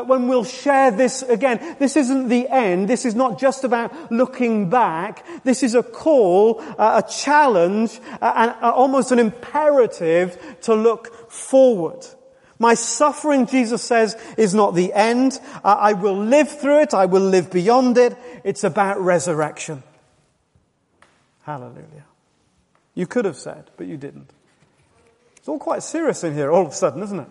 when 0.00 0.28
we'll 0.28 0.44
share 0.44 0.90
this 0.90 1.22
again. 1.22 1.76
This 1.78 1.96
isn't 1.96 2.28
the 2.28 2.48
end. 2.48 2.88
This 2.88 3.04
is 3.04 3.14
not 3.14 3.38
just 3.38 3.64
about 3.64 4.10
looking 4.10 4.70
back. 4.70 5.24
This 5.44 5.62
is 5.62 5.74
a 5.74 5.82
call, 5.82 6.60
uh, 6.78 7.02
a 7.04 7.10
challenge, 7.10 8.00
uh, 8.20 8.32
and 8.34 8.50
uh, 8.62 8.72
almost 8.72 9.12
an 9.12 9.18
imperative 9.18 10.56
to 10.62 10.74
look 10.74 11.30
forward. 11.30 12.06
My 12.58 12.74
suffering, 12.74 13.46
Jesus 13.46 13.82
says, 13.82 14.16
is 14.36 14.54
not 14.54 14.74
the 14.74 14.92
end. 14.92 15.40
I 15.64 15.94
will 15.94 16.16
live 16.16 16.48
through 16.48 16.82
it. 16.82 16.94
I 16.94 17.06
will 17.06 17.22
live 17.22 17.50
beyond 17.50 17.98
it. 17.98 18.16
It's 18.44 18.62
about 18.62 19.00
resurrection. 19.00 19.82
Hallelujah. 21.42 22.04
You 22.94 23.06
could 23.06 23.24
have 23.24 23.36
said, 23.36 23.70
but 23.76 23.86
you 23.86 23.96
didn't. 23.96 24.30
It's 25.36 25.48
all 25.48 25.58
quite 25.58 25.82
serious 25.82 26.22
in 26.22 26.34
here 26.34 26.52
all 26.52 26.64
of 26.64 26.72
a 26.72 26.74
sudden, 26.74 27.02
isn't 27.02 27.18
it? 27.18 27.28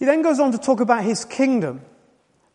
He 0.00 0.06
then 0.06 0.22
goes 0.22 0.40
on 0.40 0.50
to 0.50 0.58
talk 0.58 0.80
about 0.80 1.04
his 1.04 1.24
kingdom 1.24 1.82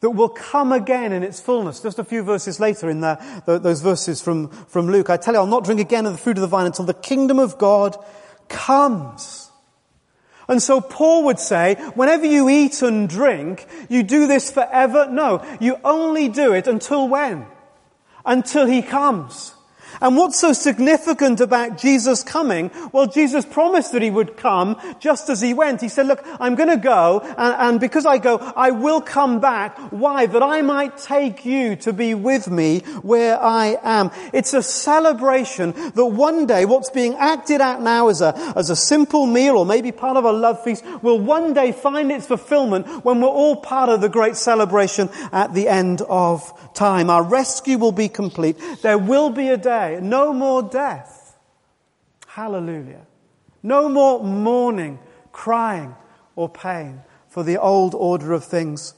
that 0.02 0.10
will 0.10 0.30
come 0.30 0.72
again 0.72 1.14
in 1.14 1.24
its 1.24 1.40
fullness. 1.40 1.80
Just 1.80 2.00
a 2.00 2.04
few 2.04 2.22
verses 2.22 2.60
later 2.60 2.90
in 2.90 3.00
the, 3.00 3.18
the, 3.46 3.58
those 3.58 3.82
verses 3.82 4.22
from, 4.22 4.50
from 4.50 4.88
Luke. 4.88 5.10
I 5.10 5.18
tell 5.18 5.34
you, 5.34 5.40
I'll 5.40 5.48
not 5.48 5.64
drink 5.64 5.80
again 5.80 6.06
of 6.06 6.12
the 6.12 6.18
fruit 6.18 6.38
of 6.38 6.42
the 6.42 6.48
vine 6.48 6.66
until 6.66 6.86
the 6.86 6.94
kingdom 6.94 7.40
of 7.40 7.58
God 7.58 7.98
comes. 8.50 9.50
And 10.48 10.62
so 10.62 10.80
Paul 10.80 11.26
would 11.26 11.40
say, 11.40 11.76
whenever 11.96 12.26
you 12.26 12.50
eat 12.50 12.82
and 12.82 13.10
drink, 13.10 13.68
you 13.90 14.04
do 14.04 14.28
this 14.28 14.52
forever? 14.52 15.08
No, 15.10 15.44
you 15.60 15.78
only 15.84 16.30
do 16.30 16.54
it 16.54 16.68
until 16.68 17.08
when? 17.08 17.48
Until 18.26 18.68
he 18.68 18.84
comes. 18.84 19.55
And 20.02 20.18
what's 20.18 20.40
so 20.40 20.54
significant 20.54 21.42
about 21.42 21.78
Jesus 21.78 22.24
coming? 22.24 22.72
Well, 22.92 23.08
Jesus 23.08 23.46
promised 23.46 23.92
that 23.94 24.02
he 24.02 24.12
would 24.12 24.38
come 24.38 24.80
just 25.00 25.30
as 25.30 25.42
he 25.42 25.54
went. 25.54 25.82
He 25.82 25.90
said, 25.90 26.08
look, 26.08 26.24
I'm 26.40 26.56
going 26.56 26.70
to 26.70 26.78
go, 26.78 27.20
and, 27.20 27.56
and, 27.56 27.80
because 27.80 28.06
I 28.06 28.18
go, 28.18 28.38
I 28.38 28.72
will 28.72 29.02
come 29.02 29.40
back. 29.40 29.78
Why? 29.92 30.26
That 30.26 30.44
I 30.44 30.62
might 30.62 30.98
take 30.98 31.46
you 31.46 31.76
to 31.78 31.94
be 31.94 32.14
with 32.14 32.50
me 32.50 32.80
where 33.02 33.42
I 33.42 33.78
am. 33.84 34.12
It's 34.34 34.54
a 34.54 34.64
celebration 34.64 35.72
that 35.72 36.06
one 36.06 36.46
day 36.46 36.66
what's 36.66 36.90
being 36.90 37.16
acted 37.16 37.62
out 37.62 37.82
now 37.82 38.10
as 38.10 38.22
a, 38.22 38.36
as 38.56 38.70
a 38.70 38.76
simple 38.76 39.26
meal 39.26 39.58
or 39.58 39.66
maybe 39.66 39.92
part 39.92 40.18
of 40.18 40.26
a 40.26 40.32
love 40.32 40.64
feast 40.64 40.84
will 41.02 41.20
one 41.20 41.54
day 41.54 41.72
find 41.72 42.12
its 42.12 42.28
fulfillment 42.28 43.06
when 43.06 43.22
we're 43.22 43.28
all 43.28 43.56
part 43.56 43.90
of 43.90 44.02
the 44.02 44.10
great 44.10 44.36
celebration 44.36 45.10
at 45.32 45.54
the 45.54 45.68
end 45.68 46.02
of 46.02 46.52
time. 46.74 47.10
Our 47.10 47.24
rescue 47.24 47.78
will 47.78 47.92
be 47.92 48.10
complete. 48.10 48.58
There 48.82 48.98
will 48.98 49.30
be 49.30 49.50
a 49.50 49.58
day 49.86 50.00
no 50.02 50.34
more 50.34 50.62
death. 50.64 51.38
Hallelujah. 52.28 53.06
No 53.64 53.90
more 53.90 54.24
mourning, 54.24 55.00
crying, 55.32 55.96
or 56.36 56.50
pain, 56.50 57.02
for 57.30 57.44
the 57.44 57.58
old 57.58 57.96
order 57.96 58.34
of 58.34 58.44
things 58.44 58.94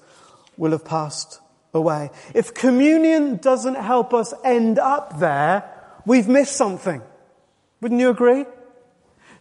will 0.58 0.72
have 0.72 0.84
passed 0.84 1.40
away. 1.74 2.10
If 2.34 2.54
communion 2.54 3.38
doesn't 3.38 3.76
help 3.76 4.14
us 4.14 4.34
end 4.44 4.80
up 4.80 5.20
there, 5.20 5.64
we've 6.06 6.28
missed 6.28 6.56
something. 6.56 7.02
Wouldn't 7.82 8.02
you 8.02 8.10
agree? 8.10 8.46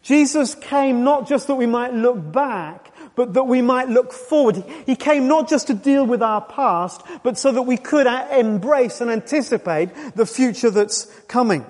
Jesus 0.02 0.54
came 0.54 1.02
not 1.02 1.26
just 1.26 1.46
that 1.48 1.56
we 1.56 1.66
might 1.66 1.94
look 1.94 2.32
back, 2.32 2.92
but 3.16 3.34
that 3.34 3.44
we 3.44 3.62
might 3.62 3.88
look 3.88 4.12
forward. 4.12 4.62
He 4.84 4.94
came 4.94 5.26
not 5.26 5.48
just 5.48 5.66
to 5.66 5.74
deal 5.74 6.06
with 6.06 6.22
our 6.22 6.42
past, 6.42 7.02
but 7.24 7.36
so 7.36 7.50
that 7.50 7.62
we 7.62 7.76
could 7.76 8.06
uh, 8.06 8.28
embrace 8.30 9.00
and 9.00 9.10
anticipate 9.10 9.90
the 10.14 10.26
future 10.26 10.70
that's 10.70 11.06
coming. 11.26 11.66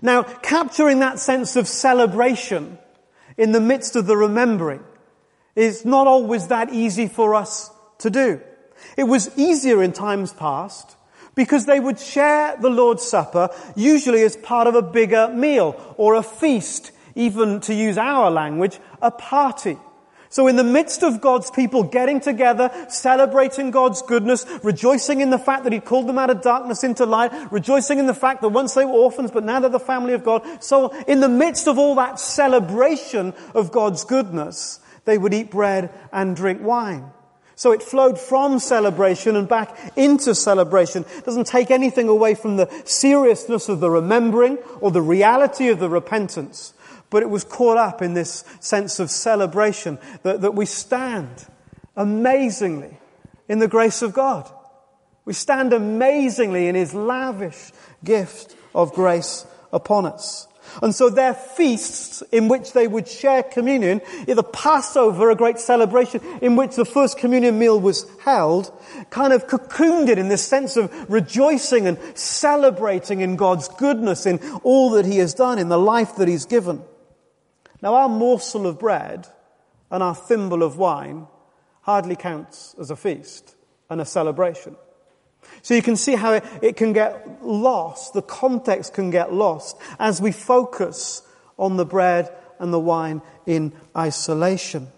Now, 0.00 0.22
capturing 0.22 1.00
that 1.00 1.18
sense 1.18 1.56
of 1.56 1.68
celebration 1.68 2.78
in 3.36 3.52
the 3.52 3.60
midst 3.60 3.96
of 3.96 4.06
the 4.06 4.16
remembering 4.16 4.82
is 5.56 5.84
not 5.84 6.06
always 6.06 6.46
that 6.46 6.72
easy 6.72 7.08
for 7.08 7.34
us 7.34 7.70
to 7.98 8.10
do. 8.10 8.40
It 8.96 9.04
was 9.04 9.36
easier 9.36 9.82
in 9.82 9.92
times 9.92 10.32
past 10.32 10.96
because 11.34 11.66
they 11.66 11.80
would 11.80 11.98
share 11.98 12.56
the 12.56 12.70
Lord's 12.70 13.02
Supper 13.02 13.50
usually 13.74 14.22
as 14.22 14.36
part 14.36 14.68
of 14.68 14.76
a 14.76 14.82
bigger 14.82 15.28
meal 15.28 15.94
or 15.96 16.14
a 16.14 16.22
feast, 16.22 16.92
even 17.16 17.60
to 17.62 17.74
use 17.74 17.98
our 17.98 18.30
language, 18.30 18.78
a 19.02 19.10
party. 19.10 19.78
So 20.30 20.46
in 20.46 20.56
the 20.56 20.64
midst 20.64 21.02
of 21.02 21.20
God's 21.20 21.50
people 21.50 21.82
getting 21.82 22.20
together, 22.20 22.70
celebrating 22.88 23.70
God's 23.70 24.02
goodness, 24.02 24.44
rejoicing 24.62 25.20
in 25.20 25.30
the 25.30 25.38
fact 25.38 25.64
that 25.64 25.72
He 25.72 25.80
called 25.80 26.06
them 26.06 26.18
out 26.18 26.30
of 26.30 26.42
darkness 26.42 26.84
into 26.84 27.06
light, 27.06 27.32
rejoicing 27.50 27.98
in 27.98 28.06
the 28.06 28.14
fact 28.14 28.42
that 28.42 28.50
once 28.50 28.74
they 28.74 28.84
were 28.84 28.92
orphans, 28.92 29.30
but 29.30 29.44
now 29.44 29.60
they're 29.60 29.70
the 29.70 29.80
family 29.80 30.12
of 30.12 30.24
God. 30.24 30.62
So 30.62 30.90
in 31.04 31.20
the 31.20 31.28
midst 31.28 31.66
of 31.66 31.78
all 31.78 31.94
that 31.94 32.20
celebration 32.20 33.32
of 33.54 33.72
God's 33.72 34.04
goodness, 34.04 34.80
they 35.06 35.16
would 35.16 35.32
eat 35.32 35.50
bread 35.50 35.90
and 36.12 36.36
drink 36.36 36.62
wine. 36.62 37.10
So 37.58 37.72
it 37.72 37.82
flowed 37.82 38.20
from 38.20 38.60
celebration 38.60 39.34
and 39.34 39.48
back 39.48 39.76
into 39.96 40.32
celebration. 40.32 41.04
It 41.16 41.24
doesn't 41.24 41.48
take 41.48 41.72
anything 41.72 42.08
away 42.08 42.36
from 42.36 42.56
the 42.56 42.70
seriousness 42.84 43.68
of 43.68 43.80
the 43.80 43.90
remembering 43.90 44.58
or 44.80 44.92
the 44.92 45.02
reality 45.02 45.68
of 45.68 45.80
the 45.80 45.88
repentance. 45.88 46.72
But 47.10 47.22
it 47.22 47.30
was 47.30 47.44
caught 47.44 47.78
up 47.78 48.02
in 48.02 48.14
this 48.14 48.44
sense 48.60 49.00
of 49.00 49.10
celebration 49.10 49.98
that, 50.22 50.42
that 50.42 50.54
we 50.54 50.66
stand 50.66 51.46
amazingly 51.96 52.98
in 53.48 53.58
the 53.58 53.68
grace 53.68 54.02
of 54.02 54.12
God. 54.12 54.50
We 55.24 55.32
stand 55.32 55.72
amazingly 55.72 56.68
in 56.68 56.74
His 56.74 56.94
lavish 56.94 57.72
gift 58.04 58.54
of 58.74 58.92
grace 58.92 59.46
upon 59.72 60.06
us. 60.06 60.46
And 60.82 60.94
so 60.94 61.08
their 61.08 61.34
feasts 61.34 62.22
in 62.30 62.48
which 62.48 62.72
they 62.72 62.86
would 62.86 63.08
share 63.08 63.42
communion, 63.42 64.00
the 64.26 64.42
Passover, 64.42 65.30
a 65.30 65.34
great 65.34 65.58
celebration 65.58 66.20
in 66.42 66.56
which 66.56 66.76
the 66.76 66.84
first 66.84 67.18
communion 67.18 67.58
meal 67.58 67.80
was 67.80 68.06
held, 68.22 68.70
kind 69.10 69.32
of 69.32 69.46
cocooned 69.46 70.08
it 70.08 70.18
in 70.18 70.28
this 70.28 70.46
sense 70.46 70.76
of 70.76 70.92
rejoicing 71.10 71.86
and 71.86 71.98
celebrating 72.14 73.20
in 73.20 73.36
God's 73.36 73.68
goodness 73.68 74.26
in 74.26 74.38
all 74.62 74.90
that 74.90 75.06
He 75.06 75.18
has 75.18 75.34
done, 75.34 75.58
in 75.58 75.68
the 75.68 75.78
life 75.78 76.16
that 76.16 76.28
He's 76.28 76.44
given. 76.44 76.82
Now, 77.80 77.94
our 77.94 78.08
morsel 78.08 78.66
of 78.66 78.78
bread 78.78 79.28
and 79.90 80.02
our 80.02 80.14
thimble 80.14 80.62
of 80.62 80.76
wine 80.76 81.26
hardly 81.82 82.16
counts 82.16 82.74
as 82.78 82.90
a 82.90 82.96
feast 82.96 83.54
and 83.88 84.00
a 84.00 84.04
celebration. 84.04 84.76
So 85.62 85.74
you 85.74 85.82
can 85.82 85.96
see 85.96 86.14
how 86.14 86.34
it, 86.34 86.44
it, 86.62 86.76
can 86.76 86.92
get 86.92 87.42
lost, 87.42 88.12
the 88.12 88.22
context 88.22 88.94
can 88.94 89.10
get 89.10 89.32
lost 89.32 89.76
as 89.98 90.20
we 90.20 90.32
focus 90.32 91.22
on 91.58 91.76
the 91.76 91.86
bread 91.86 92.30
and 92.58 92.72
the 92.72 92.80
wine 92.80 93.22
in 93.46 93.72
isolation. 93.96 94.88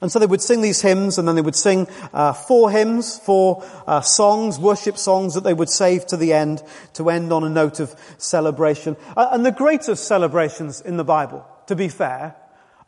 And 0.00 0.10
so 0.10 0.18
they 0.18 0.26
would 0.26 0.40
sing 0.40 0.62
these 0.62 0.80
hymns 0.80 1.18
and 1.18 1.26
then 1.26 1.36
they 1.36 1.42
would 1.42 1.56
sing 1.56 1.86
uh, 2.12 2.32
four 2.32 2.70
hymns, 2.70 3.18
four 3.18 3.64
uh, 3.86 4.00
songs, 4.00 4.58
worship 4.58 4.98
songs 4.98 5.34
that 5.34 5.44
they 5.44 5.54
would 5.54 5.70
save 5.70 6.06
to 6.06 6.16
the 6.16 6.32
end 6.32 6.62
to 6.94 7.10
end 7.10 7.32
on 7.32 7.44
a 7.44 7.48
note 7.48 7.80
of 7.80 7.94
celebration. 8.18 8.96
Uh, 9.16 9.28
and 9.32 9.46
the 9.46 9.52
greatest 9.52 10.04
celebrations 10.06 10.80
in 10.80 10.96
the 10.96 11.04
Bible 11.04 11.46
to 11.66 11.76
be 11.76 11.88
fair, 11.88 12.36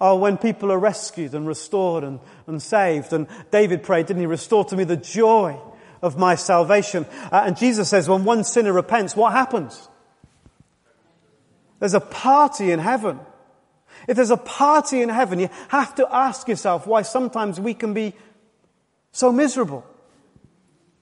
are 0.00 0.18
when 0.18 0.36
people 0.36 0.72
are 0.72 0.78
rescued 0.78 1.34
and 1.34 1.46
restored 1.46 2.04
and, 2.04 2.20
and 2.46 2.62
saved. 2.62 3.12
And 3.12 3.26
David 3.50 3.82
prayed, 3.82 4.06
didn't 4.06 4.20
he? 4.20 4.26
Restore 4.26 4.64
to 4.66 4.76
me 4.76 4.84
the 4.84 4.96
joy 4.96 5.58
of 6.02 6.18
my 6.18 6.34
salvation. 6.34 7.06
Uh, 7.32 7.44
and 7.46 7.56
Jesus 7.56 7.88
says, 7.88 8.08
when 8.08 8.24
one 8.24 8.44
sinner 8.44 8.72
repents, 8.72 9.16
what 9.16 9.32
happens? 9.32 9.88
There's 11.78 11.94
a 11.94 12.00
party 12.00 12.72
in 12.72 12.78
heaven. 12.78 13.20
If 14.06 14.16
there's 14.16 14.30
a 14.30 14.36
party 14.36 15.00
in 15.00 15.08
heaven, 15.08 15.38
you 15.38 15.48
have 15.68 15.94
to 15.94 16.14
ask 16.14 16.48
yourself 16.48 16.86
why 16.86 17.02
sometimes 17.02 17.58
we 17.58 17.74
can 17.74 17.94
be 17.94 18.14
so 19.12 19.32
miserable. 19.32 19.86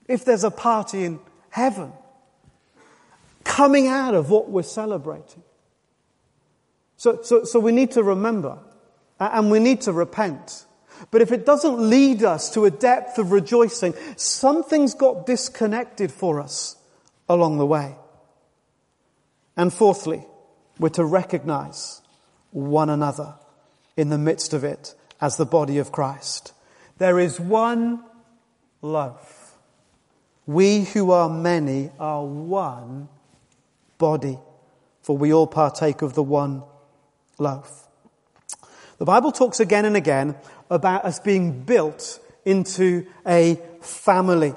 If 0.06 0.24
there's 0.24 0.44
a 0.44 0.50
party 0.50 1.04
in 1.04 1.18
heaven, 1.50 1.92
coming 3.44 3.88
out 3.88 4.14
of 4.14 4.30
what 4.30 4.50
we're 4.50 4.62
celebrating. 4.62 5.42
So, 7.02 7.20
so, 7.20 7.42
so 7.42 7.58
we 7.58 7.72
need 7.72 7.90
to 7.92 8.04
remember 8.04 8.60
and 9.18 9.50
we 9.50 9.58
need 9.58 9.80
to 9.80 9.92
repent. 9.92 10.66
But 11.10 11.20
if 11.20 11.32
it 11.32 11.44
doesn't 11.44 11.90
lead 11.90 12.22
us 12.22 12.48
to 12.50 12.64
a 12.64 12.70
depth 12.70 13.18
of 13.18 13.32
rejoicing, 13.32 13.94
something's 14.14 14.94
got 14.94 15.26
disconnected 15.26 16.12
for 16.12 16.40
us 16.40 16.76
along 17.28 17.58
the 17.58 17.66
way. 17.66 17.96
And 19.56 19.72
fourthly, 19.72 20.24
we're 20.78 20.90
to 20.90 21.04
recognize 21.04 22.02
one 22.52 22.88
another 22.88 23.34
in 23.96 24.08
the 24.10 24.16
midst 24.16 24.54
of 24.54 24.62
it 24.62 24.94
as 25.20 25.36
the 25.36 25.44
body 25.44 25.78
of 25.78 25.90
Christ. 25.90 26.52
There 26.98 27.18
is 27.18 27.40
one 27.40 28.04
love. 28.80 29.56
We 30.46 30.82
who 30.84 31.10
are 31.10 31.28
many 31.28 31.90
are 31.98 32.24
one 32.24 33.08
body, 33.98 34.38
for 35.02 35.18
we 35.18 35.32
all 35.32 35.48
partake 35.48 36.02
of 36.02 36.14
the 36.14 36.22
one 36.22 36.62
loaf. 37.38 37.88
The 38.98 39.04
Bible 39.04 39.32
talks 39.32 39.60
again 39.60 39.84
and 39.84 39.96
again 39.96 40.36
about 40.70 41.04
us 41.04 41.18
being 41.18 41.62
built 41.62 42.20
into 42.44 43.06
a 43.26 43.60
family. 43.80 44.54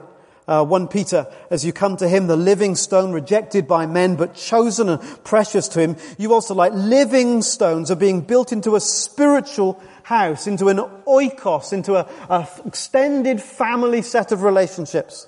Uh, 0.47 0.63
1 0.63 0.87
Peter, 0.89 1.25
as 1.49 1.65
you 1.65 1.73
come 1.73 1.97
to 1.97 2.07
him, 2.07 2.27
the 2.27 2.35
living 2.35 2.75
stone 2.75 3.11
rejected 3.11 3.67
by 3.67 3.87
men, 3.87 4.15
but 4.15 4.35
chosen 4.35 4.89
and 4.89 5.01
precious 5.23 5.67
to 5.69 5.79
him, 5.79 5.95
you 6.19 6.31
also 6.33 6.53
like 6.53 6.71
living 6.73 7.41
stones 7.41 7.89
are 7.89 7.95
being 7.95 8.21
built 8.21 8.51
into 8.51 8.75
a 8.75 8.79
spiritual 8.79 9.81
house, 10.03 10.45
into 10.45 10.67
an 10.67 10.77
oikos, 11.07 11.73
into 11.73 11.95
a, 11.95 12.07
a 12.29 12.47
extended 12.67 13.41
family 13.41 14.03
set 14.03 14.31
of 14.31 14.43
relationships. 14.43 15.27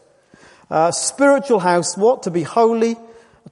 Uh, 0.69 0.91
spiritual 0.91 1.59
house, 1.59 1.97
what? 1.97 2.23
To 2.23 2.31
be 2.31 2.43
holy, 2.43 2.95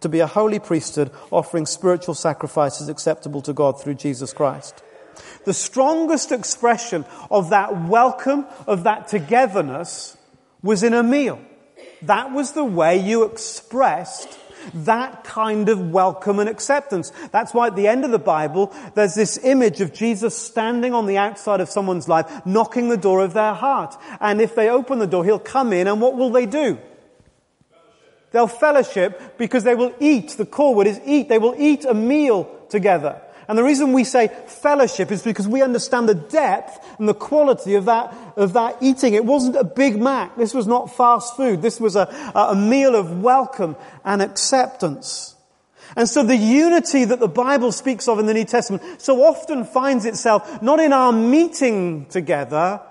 to 0.02 0.10
be 0.10 0.20
a 0.20 0.28
holy 0.28 0.60
priesthood, 0.60 1.12
offering 1.32 1.66
spiritual 1.66 2.16
sacrifices 2.16 2.90
acceptable 2.90 3.42
to 3.42 3.54
God 3.54 3.82
through 3.82 3.96
Jesus 3.96 4.34
Christ. 4.34 4.84
The 5.46 5.54
strongest 5.54 6.32
expression 6.32 7.06
of 7.32 7.50
that 7.52 7.88
welcome, 7.88 8.46
of 8.68 8.84
that 8.84 9.08
togetherness, 9.08 10.18
was 10.62 10.84
in 10.84 10.94
a 10.94 11.04
meal. 11.04 11.40
That 12.02 12.32
was 12.32 12.52
the 12.52 12.66
way 12.66 12.98
you 12.98 13.24
expressed 13.24 14.40
that 14.74 15.24
kind 15.24 15.70
of 15.70 15.92
welcome 15.92 16.40
and 16.40 16.50
acceptance. 16.50 17.12
That's 17.32 17.54
why 17.54 17.68
at 17.68 17.76
the 17.76 17.88
end 17.88 18.04
of 18.04 18.12
the 18.12 18.20
Bible, 18.20 18.74
there's 18.96 19.16
this 19.16 19.38
image 19.44 19.82
of 19.82 19.94
Jesus 19.94 20.38
standing 20.38 20.94
on 20.94 21.06
the 21.06 21.18
outside 21.18 21.62
of 21.62 21.70
someone's 21.70 22.08
life, 22.08 22.46
knocking 22.46 22.90
the 22.90 22.98
door 22.98 23.24
of 23.24 23.34
their 23.34 23.54
heart. 23.54 23.96
And 24.20 24.42
if 24.42 24.56
they 24.56 24.70
open 24.70 25.00
the 25.00 25.08
door, 25.08 25.24
he'll 25.24 25.40
come 25.40 25.74
in 25.74 25.88
and 25.88 26.02
what 26.02 26.16
will 26.16 26.32
they 26.32 26.46
do? 26.46 26.80
They'll 28.36 28.48
fellowship 28.48 29.38
because 29.38 29.64
they 29.64 29.76
will 29.76 29.96
eat. 30.02 30.32
The 30.32 30.46
core 30.46 30.76
word 30.76 30.88
is 30.88 31.00
eat. 31.06 31.30
They 31.30 31.38
will 31.38 31.56
eat 31.58 31.86
a 31.86 31.94
meal 31.94 32.54
together. 32.68 33.22
And 33.48 33.58
the 33.58 33.64
reason 33.64 33.94
we 33.94 34.04
say 34.04 34.28
fellowship 34.48 35.10
is 35.10 35.24
because 35.24 35.48
we 35.48 35.62
understand 35.62 36.10
the 36.10 36.16
depth 36.16 36.86
and 37.00 37.08
the 37.08 37.14
quality 37.14 37.76
of 37.76 37.86
that, 37.86 38.14
of 38.36 38.52
that 38.52 38.76
eating. 38.82 39.14
It 39.14 39.24
wasn't 39.24 39.56
a 39.56 39.64
Big 39.64 40.02
Mac. 40.02 40.36
This 40.36 40.54
was 40.54 40.68
not 40.68 40.94
fast 40.94 41.38
food. 41.38 41.62
This 41.62 41.80
was 41.80 41.96
a, 41.96 42.10
a 42.36 42.54
meal 42.54 42.94
of 42.94 43.24
welcome 43.24 43.78
and 44.04 44.22
acceptance. 44.22 45.38
And 45.96 46.10
so 46.10 46.22
the 46.22 46.36
unity 46.36 47.06
that 47.06 47.22
the 47.22 47.30
Bible 47.30 47.72
speaks 47.72 48.06
of 48.10 48.20
in 48.20 48.26
the 48.26 48.34
New 48.34 48.44
Testament 48.44 49.02
so 49.02 49.24
often 49.24 49.64
finds 49.64 50.04
itself 50.04 50.62
not 50.62 50.82
in 50.82 50.92
our 50.92 51.14
meeting 51.14 52.08
together, 52.08 52.82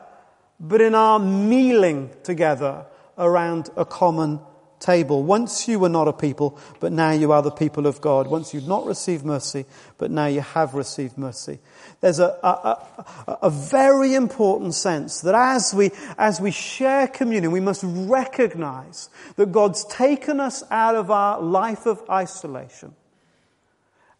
but 0.59 0.81
in 0.81 0.95
our 0.95 1.19
mealing 1.19 2.09
together 2.23 2.87
around 3.19 3.69
a 3.77 3.85
common 3.85 4.41
table. 4.85 5.23
Once 5.23 5.67
you 5.67 5.79
were 5.79 5.89
not 5.89 6.09
a 6.09 6.13
people, 6.13 6.59
but 6.79 6.93
now 6.93 7.11
you 7.11 7.33
are 7.33 7.43
the 7.43 7.51
people 7.51 7.87
of 7.87 8.01
God. 8.01 8.27
Once 8.27 8.53
you'd 8.53 8.69
not 8.69 8.85
received 8.85 9.25
mercy, 9.25 9.65
but 9.99 10.11
now 10.11 10.27
you 10.27 10.41
have 10.41 10.75
received 10.75 11.17
mercy. 11.17 11.59
There's 12.01 12.19
a, 12.19 12.39
a, 12.43 12.87
a, 13.27 13.39
a, 13.43 13.51
very 13.51 14.15
important 14.15 14.75
sense 14.75 15.23
that 15.23 15.35
as 15.35 15.73
we, 15.73 15.91
as 16.19 16.41
we 16.41 16.51
share 16.51 17.09
communion, 17.09 17.51
we 17.51 17.61
must 17.61 17.83
recognize 17.85 19.09
that 19.37 19.53
God's 19.53 19.85
taken 19.87 20.39
us 20.39 20.63
out 20.71 20.97
of 20.97 21.11
our 21.11 21.41
life 21.41 21.87
of 21.87 22.03
isolation. 22.11 22.95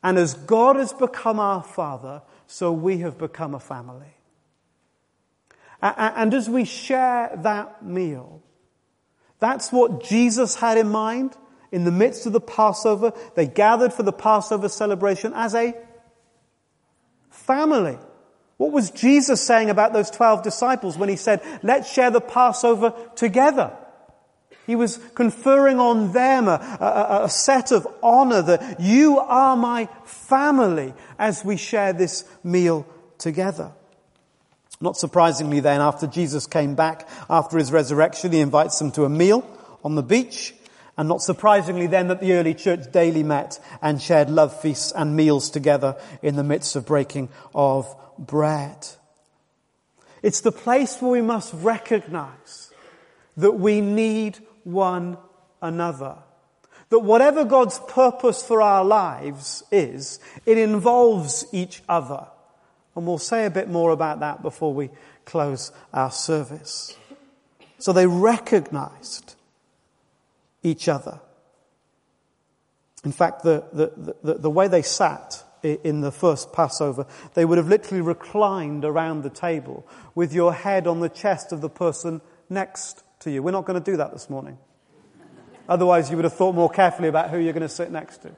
And 0.03 0.19
as 0.19 0.35
God 0.35 0.77
has 0.77 0.93
become 0.93 1.39
our 1.39 1.63
Father, 1.63 2.23
so 2.47 2.73
we 2.73 2.99
have 2.99 3.19
become 3.19 3.55
a 3.55 3.61
family. 3.61 4.15
And 5.83 6.33
as 6.33 6.49
we 6.49 6.65
share 6.65 7.31
that 7.43 7.85
meal, 7.85 8.41
that's 9.41 9.73
what 9.73 10.05
Jesus 10.05 10.55
had 10.55 10.79
in 10.79 10.89
mind 10.89 11.37
in 11.73 11.85
the 11.85 11.91
midst 11.91 12.27
of 12.27 12.33
the 12.33 12.41
Passover. 12.41 13.13
They 13.35 13.47
gathered 13.47 13.93
for 13.93 14.03
the 14.03 14.13
Passover 14.13 14.69
celebration 14.69 15.33
as 15.35 15.55
a 15.55 15.75
family. 17.31 17.99
What 18.57 18.73
was 18.73 18.91
Jesus 18.91 19.41
saying 19.41 19.71
about 19.71 19.93
those 19.93 20.11
12 20.11 20.43
disciples 20.43 20.97
when 20.97 21.09
he 21.09 21.17
said, 21.17 21.43
let's 21.63 21.93
share 21.93 22.11
the 22.11 22.21
Passover 22.21 22.95
together? 23.17 23.77
He 24.67 24.77
was 24.77 24.99
conferring 25.15 25.79
on 25.79 26.13
them 26.13 26.49
a, 26.49 26.53
a, 26.81 27.25
a, 27.25 27.29
set 27.29 27.71
of 27.71 27.87
honor 28.03 28.41
that 28.41 28.81
you 28.81 29.19
are 29.19 29.57
my 29.57 29.89
family 30.05 30.95
as 31.19 31.45
we 31.45 31.57
share 31.59 31.93
this 31.93 32.25
meal 32.43 32.87
together. 33.19 33.73
Not 34.85 34.99
surprisingly 34.99 35.61
then, 35.61 35.81
after 35.81 36.07
Jesus 36.07 36.47
came 36.47 36.75
back 36.75 37.09
after 37.31 37.57
his 37.57 37.73
resurrection, 37.73 38.33
he 38.33 38.41
invites 38.41 38.79
them 38.79 38.93
to 38.93 39.07
a 39.07 39.09
meal 39.09 39.43
on 39.83 39.95
the 39.95 40.03
beach. 40.03 40.55
And 40.99 41.09
not 41.09 41.23
surprisingly 41.23 41.87
then 41.87 42.09
that 42.09 42.21
the 42.21 42.35
early 42.35 42.53
church 42.53 42.93
daily 42.93 43.23
met 43.23 43.59
and 43.81 44.01
shared 44.01 44.29
love 44.29 44.61
feasts 44.61 44.93
and 44.93 45.17
meals 45.17 45.49
together 45.49 45.97
in 46.21 46.37
the 46.37 46.45
midst 46.45 46.77
of 46.77 46.85
breaking 46.85 47.31
of 47.55 47.87
bread. 48.19 48.87
It's 50.23 50.43
the 50.43 50.53
place 50.53 51.01
where 51.01 51.13
we 51.13 51.23
must 51.23 51.55
recognize 51.55 52.71
that 53.39 53.53
we 53.53 53.81
need 53.81 54.37
one 54.65 55.17
another. 55.63 56.17
That 56.91 56.99
whatever 56.99 57.47
God's 57.47 57.79
purpose 57.89 58.47
for 58.47 58.61
our 58.61 58.85
lives 58.85 59.63
is, 59.73 60.21
it 60.45 60.59
involves 60.59 61.47
each 61.53 61.83
other. 61.89 62.27
And 62.97 63.07
we'll 63.07 63.19
say 63.19 63.47
a 63.47 63.51
bit 63.51 63.69
more 63.69 63.91
about 63.91 64.21
that 64.21 64.43
before 64.43 64.73
we 64.73 64.91
close 65.25 65.73
our 65.93 66.11
service. 66.11 66.97
So 67.79 67.93
they 67.93 68.07
recognized 68.07 69.35
each 70.63 70.89
other. 70.89 71.21
In 73.05 73.13
fact, 73.13 73.43
the, 73.43 73.65
the, 73.73 74.15
the, 74.23 74.35
the, 74.35 74.51
way 74.51 74.69
they 74.69 74.81
sat 74.81 75.45
in 75.63 76.01
the 76.01 76.11
first 76.11 76.53
Passover, 76.53 77.07
they 77.35 77.45
would 77.45 77.59
have 77.59 77.69
literally 77.69 78.01
reclined 78.01 78.85
around 78.85 79.23
the 79.23 79.31
table 79.31 79.87
with 80.15 80.33
your 80.33 80.55
head 80.55 80.87
on 80.87 81.01
the 81.01 81.09
chest 81.09 81.53
of 81.53 81.61
the 81.61 81.69
person 81.69 82.23
next 82.49 83.03
to 83.21 83.31
you. 83.31 83.43
We're 83.43 83.51
not 83.51 83.67
going 83.67 83.83
to 83.83 83.91
do 83.91 83.99
that 83.99 84.13
this 84.13 84.31
morning. 84.31 84.57
Otherwise, 85.69 86.11
you 86.11 86.17
would 86.17 86.25
have 86.25 86.35
thought 86.35 86.55
more 86.55 86.71
carefully 86.71 87.09
about 87.09 87.31
who 87.31 87.39
you're 87.39 87.53
going 87.53 87.63
to 87.63 87.69
sit 87.69 87.91
next 87.91 88.19
to. 88.23 88.35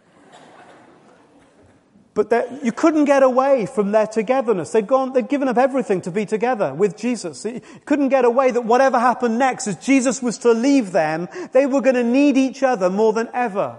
But 2.17 2.65
you 2.65 2.73
couldn't 2.73 3.05
get 3.05 3.23
away 3.23 3.67
from 3.67 3.93
their 3.93 4.07
togetherness. 4.07 4.71
They'd 4.71 4.87
gone, 4.87 5.13
they'd 5.13 5.29
given 5.29 5.49
up 5.49 5.59
everything 5.59 6.01
to 6.01 6.11
be 6.11 6.25
together 6.25 6.73
with 6.73 6.97
Jesus. 6.97 7.45
You 7.45 7.61
couldn't 7.85 8.09
get 8.09 8.25
away 8.25 8.51
that 8.53 8.63
whatever 8.63 8.99
happened 8.99 9.39
next, 9.39 9.67
as 9.67 9.77
Jesus 9.77 10.23
was 10.23 10.39
to 10.39 10.53
leave 10.53 10.93
them, 10.93 11.29
they 11.53 11.67
were 11.67 11.83
going 11.83 11.95
to 11.95 12.03
need 12.03 12.39
each 12.39 12.63
other 12.63 12.89
more 12.89 13.13
than 13.13 13.29
ever. 13.35 13.79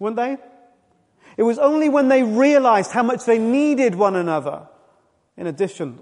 Weren't 0.00 0.16
they? 0.16 0.38
It 1.36 1.44
was 1.44 1.60
only 1.60 1.88
when 1.88 2.08
they 2.08 2.24
realized 2.24 2.90
how 2.90 3.04
much 3.04 3.24
they 3.24 3.38
needed 3.38 3.94
one 3.94 4.16
another, 4.16 4.66
in 5.36 5.46
addition, 5.46 6.00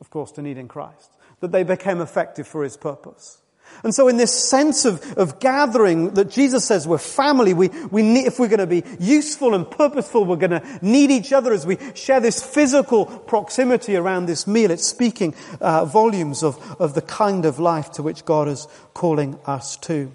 of 0.00 0.10
course, 0.10 0.30
to 0.32 0.42
needing 0.42 0.68
Christ, 0.68 1.10
that 1.40 1.50
they 1.50 1.64
became 1.64 2.00
effective 2.00 2.46
for 2.46 2.62
His 2.62 2.76
purpose. 2.76 3.42
And 3.82 3.94
so 3.94 4.08
in 4.08 4.16
this 4.16 4.32
sense 4.32 4.84
of, 4.84 5.12
of 5.18 5.40
gathering 5.40 6.14
that 6.14 6.30
Jesus 6.30 6.64
says 6.64 6.88
we're 6.88 6.98
family, 6.98 7.52
we, 7.52 7.68
we 7.90 8.02
need, 8.02 8.26
if 8.26 8.38
we're 8.38 8.48
going 8.48 8.60
to 8.60 8.66
be 8.66 8.82
useful 8.98 9.54
and 9.54 9.70
purposeful, 9.70 10.24
we're 10.24 10.36
going 10.36 10.50
to 10.50 10.78
need 10.80 11.10
each 11.10 11.32
other 11.32 11.52
as 11.52 11.66
we 11.66 11.78
share 11.94 12.20
this 12.20 12.42
physical 12.42 13.04
proximity 13.04 13.96
around 13.96 14.26
this 14.26 14.46
meal. 14.46 14.70
It's 14.70 14.86
speaking 14.86 15.34
uh, 15.60 15.84
volumes 15.84 16.42
of, 16.42 16.80
of 16.80 16.94
the 16.94 17.02
kind 17.02 17.44
of 17.44 17.58
life 17.58 17.92
to 17.92 18.02
which 18.02 18.24
God 18.24 18.48
is 18.48 18.66
calling 18.94 19.38
us 19.44 19.76
to. 19.78 20.10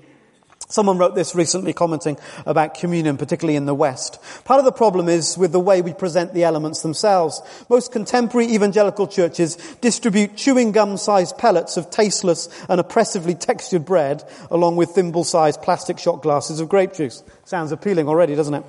Someone 0.71 0.99
wrote 0.99 1.15
this 1.15 1.33
recently 1.33 1.73
commenting 1.73 2.15
about 2.45 2.75
communion, 2.75 3.17
particularly 3.17 3.55
in 3.55 3.65
the 3.65 3.73
West. 3.73 4.19
Part 4.45 4.59
of 4.59 4.65
the 4.65 4.71
problem 4.71 5.09
is 5.09 5.35
with 5.35 5.51
the 5.51 5.59
way 5.59 5.81
we 5.81 5.93
present 5.93 6.35
the 6.35 6.43
elements 6.43 6.83
themselves. 6.83 7.41
Most 7.69 7.91
contemporary 7.91 8.53
evangelical 8.53 9.07
churches 9.07 9.55
distribute 9.81 10.37
chewing 10.37 10.71
gum 10.71 10.97
sized 10.97 11.39
pellets 11.39 11.75
of 11.75 11.89
tasteless 11.89 12.49
and 12.69 12.79
oppressively 12.79 13.33
textured 13.33 13.83
bread 13.83 14.23
along 14.51 14.75
with 14.75 14.91
thimble 14.91 15.23
sized 15.23 15.63
plastic 15.63 15.97
shot 15.97 16.21
glasses 16.21 16.59
of 16.59 16.69
grape 16.69 16.93
juice. 16.93 17.23
Sounds 17.45 17.71
appealing 17.71 18.07
already, 18.07 18.35
doesn't 18.35 18.53
it? 18.53 18.63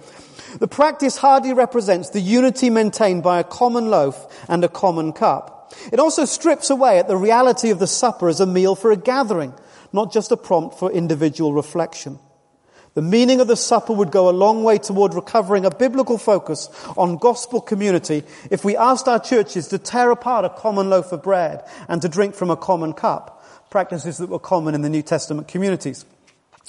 The 0.58 0.68
practice 0.68 1.18
hardly 1.18 1.52
represents 1.52 2.08
the 2.08 2.20
unity 2.20 2.70
maintained 2.70 3.22
by 3.22 3.40
a 3.40 3.44
common 3.44 3.90
loaf 3.90 4.26
and 4.48 4.64
a 4.64 4.68
common 4.70 5.12
cup. 5.12 5.74
It 5.92 6.00
also 6.00 6.24
strips 6.24 6.70
away 6.70 6.98
at 6.98 7.08
the 7.08 7.16
reality 7.18 7.68
of 7.68 7.78
the 7.78 7.86
supper 7.86 8.30
as 8.30 8.40
a 8.40 8.46
meal 8.46 8.74
for 8.74 8.90
a 8.90 8.96
gathering 8.96 9.52
not 9.92 10.12
just 10.12 10.32
a 10.32 10.36
prompt 10.36 10.78
for 10.78 10.90
individual 10.90 11.52
reflection. 11.52 12.18
The 12.94 13.02
meaning 13.02 13.40
of 13.40 13.46
the 13.46 13.56
supper 13.56 13.92
would 13.92 14.10
go 14.10 14.28
a 14.28 14.32
long 14.32 14.64
way 14.64 14.78
toward 14.78 15.14
recovering 15.14 15.64
a 15.64 15.70
biblical 15.70 16.18
focus 16.18 16.68
on 16.96 17.18
gospel 17.18 17.60
community 17.60 18.24
if 18.50 18.64
we 18.64 18.76
asked 18.76 19.06
our 19.06 19.20
churches 19.20 19.68
to 19.68 19.78
tear 19.78 20.10
apart 20.10 20.44
a 20.44 20.50
common 20.50 20.90
loaf 20.90 21.12
of 21.12 21.22
bread 21.22 21.64
and 21.88 22.02
to 22.02 22.08
drink 22.08 22.34
from 22.34 22.50
a 22.50 22.56
common 22.56 22.92
cup, 22.92 23.44
practices 23.70 24.18
that 24.18 24.28
were 24.28 24.40
common 24.40 24.74
in 24.74 24.82
the 24.82 24.88
New 24.88 25.02
Testament 25.02 25.46
communities. 25.46 26.04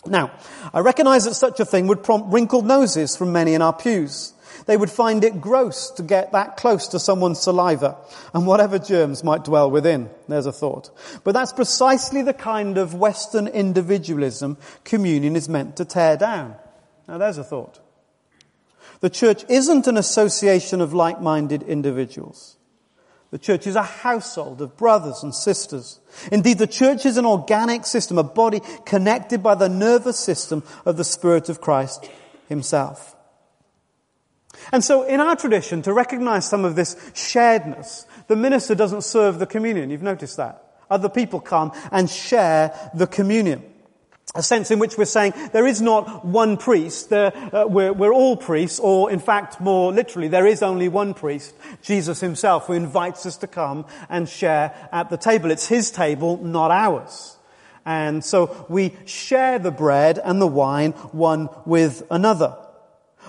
Now, 0.06 0.32
I 0.74 0.80
recognize 0.80 1.26
that 1.26 1.34
such 1.34 1.60
a 1.60 1.66
thing 1.66 1.88
would 1.88 2.04
prompt 2.04 2.32
wrinkled 2.32 2.66
noses 2.66 3.18
from 3.18 3.32
many 3.32 3.56
in 3.56 3.62
our 3.62 3.74
pews. 3.74 4.34
They 4.66 4.78
would 4.78 4.90
find 4.90 5.24
it 5.24 5.42
gross 5.42 5.92
to 5.92 6.04
get 6.04 6.32
that 6.32 6.58
close 6.58 6.88
to 6.90 7.00
someone's 7.00 7.40
saliva 7.40 7.98
and 8.34 8.46
whatever 8.46 8.80
germs 8.80 9.24
might 9.24 9.44
dwell 9.44 9.70
within. 9.70 10.10
There's 10.28 10.46
a 10.46 10.52
thought. 10.52 10.90
But 11.24 11.34
that's 11.34 11.54
precisely 11.54 12.22
the 12.22 12.34
kind 12.34 12.78
of 12.78 12.94
Western 12.94 13.48
individualism 13.48 14.58
communion 14.84 15.36
is 15.36 15.50
meant 15.50 15.78
to 15.78 15.86
tear 15.86 16.18
down. 16.18 16.56
Now 17.08 17.18
there's 17.18 17.38
a 17.38 17.44
thought. 17.44 17.80
The 19.00 19.10
church 19.10 19.44
isn't 19.50 19.88
an 19.88 19.98
association 19.98 20.80
of 20.80 20.94
like-minded 20.94 21.64
individuals. 21.64 22.58
The 23.32 23.40
church 23.40 23.66
is 23.66 23.76
a 23.76 23.84
household 23.84 24.62
of 24.62 24.76
brothers 24.78 25.24
and 25.24 25.34
sisters. 25.34 26.00
Indeed, 26.32 26.58
the 26.58 26.68
church 26.68 27.06
is 27.06 27.18
an 27.18 27.26
organic 27.26 27.86
system, 27.86 28.18
a 28.18 28.24
body 28.24 28.62
connected 28.86 29.42
by 29.42 29.56
the 29.56 29.70
nervous 29.70 30.20
system 30.20 30.64
of 30.86 30.98
the 30.98 31.06
Spirit 31.06 31.48
of 31.48 31.62
Christ 31.62 32.10
himself. 32.50 33.16
And 34.72 34.84
so 34.84 35.04
in 35.04 35.20
our 35.20 35.36
tradition, 35.36 35.82
to 35.84 35.94
recognize 35.94 36.48
some 36.48 36.66
of 36.66 36.76
this 36.76 36.96
sharedness, 37.14 38.06
the 38.28 38.36
minister 38.36 38.76
doesn't 38.76 39.04
serve 39.04 39.40
the 39.40 39.48
communion. 39.48 39.90
You've 39.90 40.02
noticed 40.02 40.38
that. 40.38 40.64
Other 40.90 41.10
people 41.10 41.40
come 41.40 41.72
and 41.92 42.10
share 42.10 42.74
the 42.94 43.08
communion 43.08 43.64
a 44.34 44.42
sense 44.42 44.72
in 44.72 44.80
which 44.80 44.98
we're 44.98 45.06
saying 45.06 45.34
there 45.52 45.68
is 45.68 45.82
not 45.82 46.24
one 46.24 46.56
priest, 46.56 47.10
there, 47.10 47.34
uh, 47.54 47.66
we're, 47.68 47.92
we're, 47.92 48.14
all 48.14 48.38
priests, 48.38 48.80
or 48.80 49.12
in 49.12 49.20
fact, 49.20 49.60
more 49.60 49.92
literally, 49.92 50.30
there 50.30 50.48
is 50.48 50.64
only 50.64 50.88
one 50.88 51.14
priest, 51.14 51.54
Jesus 51.82 52.22
himself, 52.22 52.68
who 52.68 52.74
invites 52.74 53.26
us 53.26 53.38
to 53.38 53.48
come 53.48 53.86
and 54.10 54.30
share 54.30 54.74
at 54.92 55.10
the 55.10 55.18
table. 55.18 55.52
It's 55.52 55.68
his 55.68 55.92
table, 55.92 56.38
not 56.38 56.72
ours. 56.72 57.38
And 57.86 58.24
so 58.24 58.66
we 58.70 58.96
share 59.06 59.60
the 59.60 59.72
bread 59.72 60.18
and 60.18 60.42
the 60.42 60.48
wine 60.48 60.92
one 61.12 61.50
with 61.66 62.04
another. 62.10 62.56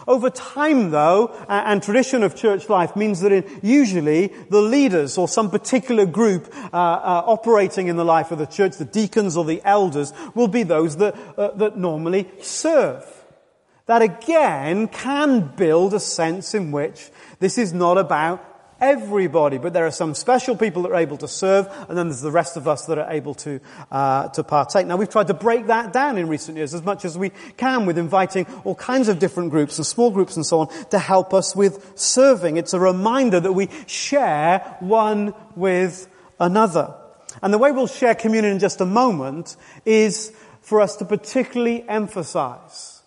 Over 0.06 0.30
time 0.30 0.90
though, 0.90 1.34
and 1.48 1.82
tradition 1.82 2.22
of 2.22 2.34
church 2.36 2.68
life 2.68 2.96
means 2.96 3.20
that 3.20 3.46
usually 3.62 4.28
the 4.50 4.60
leaders 4.60 5.18
or 5.18 5.28
some 5.28 5.50
particular 5.50 6.06
group 6.06 6.52
uh, 6.72 6.76
uh, 6.76 7.24
operating 7.26 7.88
in 7.88 7.96
the 7.96 8.04
life 8.04 8.30
of 8.30 8.38
the 8.38 8.46
church, 8.46 8.76
the 8.76 8.84
deacons 8.84 9.36
or 9.36 9.44
the 9.44 9.62
elders, 9.64 10.12
will 10.34 10.48
be 10.48 10.62
those 10.62 10.96
that, 10.96 11.16
uh, 11.38 11.50
that 11.52 11.76
normally 11.76 12.28
serve. 12.40 13.04
That 13.86 14.02
again 14.02 14.88
can 14.88 15.52
build 15.56 15.94
a 15.94 16.00
sense 16.00 16.54
in 16.54 16.72
which 16.72 17.10
this 17.40 17.58
is 17.58 17.72
not 17.72 17.98
about 17.98 18.51
everybody, 18.82 19.58
but 19.58 19.72
there 19.72 19.86
are 19.86 19.92
some 19.92 20.14
special 20.14 20.56
people 20.56 20.82
that 20.82 20.90
are 20.90 20.96
able 20.96 21.16
to 21.18 21.28
serve, 21.28 21.68
and 21.88 21.96
then 21.96 22.08
there's 22.08 22.20
the 22.20 22.32
rest 22.32 22.56
of 22.56 22.66
us 22.66 22.86
that 22.86 22.98
are 22.98 23.10
able 23.10 23.34
to 23.36 23.60
uh, 23.90 24.28
to 24.30 24.42
partake. 24.42 24.86
Now 24.86 24.96
we've 24.96 25.08
tried 25.08 25.28
to 25.28 25.34
break 25.34 25.68
that 25.68 25.92
down 25.92 26.18
in 26.18 26.28
recent 26.28 26.56
years 26.56 26.74
as 26.74 26.82
much 26.82 27.04
as 27.04 27.16
we 27.16 27.30
can 27.56 27.86
with 27.86 27.96
inviting 27.96 28.44
all 28.64 28.74
kinds 28.74 29.08
of 29.08 29.20
different 29.20 29.50
groups 29.50 29.78
and 29.78 29.86
small 29.86 30.10
groups 30.10 30.36
and 30.36 30.44
so 30.44 30.58
on 30.58 30.88
to 30.90 30.98
help 30.98 31.32
us 31.32 31.54
with 31.54 31.92
serving. 31.94 32.56
It's 32.56 32.74
a 32.74 32.80
reminder 32.80 33.38
that 33.38 33.52
we 33.52 33.68
share 33.86 34.76
one 34.80 35.32
with 35.54 36.08
another. 36.40 36.94
And 37.40 37.54
the 37.54 37.58
way 37.58 37.70
we'll 37.70 37.86
share 37.86 38.14
communion 38.14 38.52
in 38.52 38.58
just 38.58 38.80
a 38.80 38.86
moment 38.86 39.56
is 39.86 40.32
for 40.60 40.80
us 40.80 40.96
to 40.96 41.04
particularly 41.04 41.88
emphasize 41.88 43.02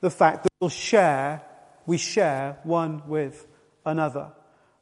the 0.00 0.10
fact 0.10 0.44
that 0.44 0.52
we'll 0.60 0.70
share, 0.70 1.42
we 1.84 1.98
share 1.98 2.58
one 2.62 3.02
with 3.06 3.46
another. 3.84 4.30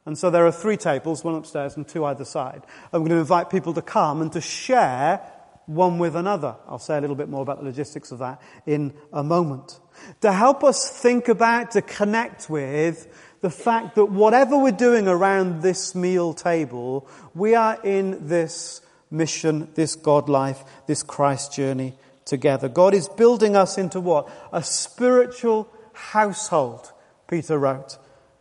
And 0.05 0.17
so 0.17 0.29
there 0.29 0.45
are 0.45 0.51
three 0.51 0.77
tables, 0.77 1.23
one 1.23 1.35
upstairs 1.35 1.77
and 1.77 1.87
two 1.87 2.05
either 2.05 2.25
side. 2.25 2.63
I'm 2.91 3.01
going 3.01 3.11
to 3.11 3.17
invite 3.17 3.49
people 3.49 3.73
to 3.73 3.81
come 3.81 4.21
and 4.21 4.31
to 4.33 4.41
share 4.41 5.21
one 5.65 5.99
with 5.99 6.15
another. 6.15 6.55
I'll 6.67 6.79
say 6.79 6.97
a 6.97 7.01
little 7.01 7.15
bit 7.15 7.29
more 7.29 7.43
about 7.43 7.59
the 7.59 7.65
logistics 7.65 8.11
of 8.11 8.19
that 8.19 8.41
in 8.65 8.93
a 9.13 9.23
moment. 9.23 9.79
To 10.21 10.31
help 10.31 10.63
us 10.63 10.89
think 10.89 11.27
about, 11.27 11.71
to 11.71 11.81
connect 11.81 12.49
with 12.49 13.07
the 13.41 13.49
fact 13.49 13.95
that 13.95 14.05
whatever 14.05 14.57
we're 14.57 14.71
doing 14.71 15.07
around 15.07 15.61
this 15.61 15.93
meal 15.93 16.33
table, 16.33 17.07
we 17.35 17.53
are 17.53 17.79
in 17.83 18.27
this 18.27 18.81
mission, 19.11 19.69
this 19.75 19.95
God 19.95 20.27
life, 20.27 20.63
this 20.87 21.03
Christ 21.03 21.53
journey 21.53 21.93
together. 22.25 22.67
God 22.67 22.93
is 22.93 23.07
building 23.07 23.55
us 23.55 23.77
into 23.77 23.99
what? 23.99 24.29
A 24.51 24.63
spiritual 24.63 25.69
household, 25.93 26.91
Peter 27.27 27.57
wrote 27.57 27.97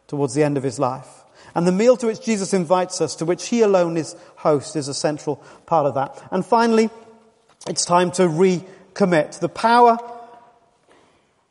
towards 0.07 0.35
the 0.35 0.43
end 0.43 0.57
of 0.57 0.63
his 0.63 0.79
life. 0.79 1.25
And 1.55 1.67
the 1.67 1.73
meal 1.73 1.97
to 1.97 2.07
which 2.07 2.21
Jesus 2.21 2.55
invites 2.55 3.01
us, 3.01 3.15
to 3.17 3.25
which 3.25 3.49
he 3.49 3.63
alone 3.63 3.97
is 3.97 4.15
host, 4.37 4.77
is 4.77 4.89
a 4.89 4.95
central 4.95 5.37
part 5.67 5.87
of 5.87 5.95
that. 5.95 6.23
And 6.31 6.45
finally, 6.45 6.91
it's 7.67 7.85
time 7.85 8.11
to 8.13 8.23
recommit. 8.23 9.41
The 9.41 9.49
power 9.49 9.99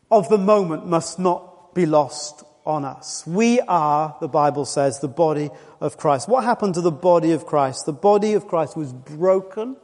of 0.10 0.30
the 0.30 0.38
moment 0.38 0.88
must 0.88 1.19
not 1.19 1.73
be 1.73 1.86
lost 1.86 2.43
on 2.65 2.84
us. 2.84 3.26
We 3.26 3.62
are, 3.62 4.15
the 4.19 4.28
Bible 4.28 4.65
says, 4.65 5.00
the 5.00 5.08
body 5.08 5.50
of 5.80 5.97
Christ. 5.97 6.28
What 6.28 6.43
happened 6.43 6.73
to 6.76 6.82
the 6.82 6.91
body 6.91 7.32
of 7.32 7.45
Christ? 7.45 7.86
The 7.86 7.93
body 7.93 8.34
of 8.34 8.47
Christ 8.47 8.76
was 8.76 8.91
broken 8.91 9.78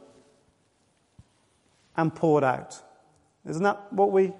and 1.96 2.14
poured 2.14 2.44
out. 2.44 2.80
Isn't 3.48 3.62
that 3.62 3.92
what 3.92 4.12
we 4.12 4.32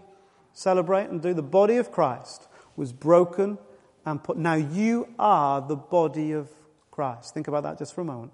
celebrate 0.52 1.08
and 1.08 1.22
do? 1.22 1.34
The 1.34 1.42
body 1.42 1.76
of 1.76 1.90
Christ 1.92 2.46
was 2.76 2.92
broken 2.92 3.58
and 4.04 4.22
put. 4.22 4.36
Now 4.36 4.54
you 4.54 5.08
are 5.18 5.60
the 5.60 5.76
body 5.76 6.32
of 6.32 6.48
Christ. 6.90 7.34
Think 7.34 7.48
about 7.48 7.62
that 7.64 7.78
just 7.78 7.94
for 7.94 8.02
a 8.02 8.04
moment. 8.04 8.32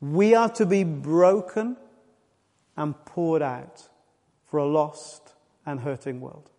We 0.00 0.34
are 0.34 0.48
to 0.50 0.66
be 0.66 0.84
broken 0.84 1.76
and 2.76 3.04
poured 3.04 3.42
out 3.42 3.88
for 4.46 4.58
a 4.58 4.66
lost 4.66 5.34
and 5.64 5.80
hurting 5.80 6.20
world. 6.20 6.50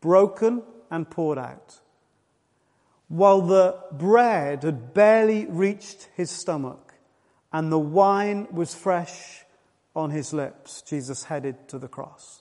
Broken 0.00 0.62
and 0.90 1.08
poured 1.08 1.38
out. 1.38 1.80
While 3.08 3.42
the 3.42 3.76
bread 3.92 4.62
had 4.62 4.94
barely 4.94 5.46
reached 5.46 6.08
his 6.14 6.30
stomach 6.30 6.94
and 7.52 7.70
the 7.70 7.78
wine 7.78 8.46
was 8.50 8.74
fresh 8.74 9.44
on 9.94 10.10
his 10.10 10.32
lips, 10.32 10.82
Jesus 10.82 11.24
headed 11.24 11.68
to 11.68 11.78
the 11.78 11.88
cross. 11.88 12.39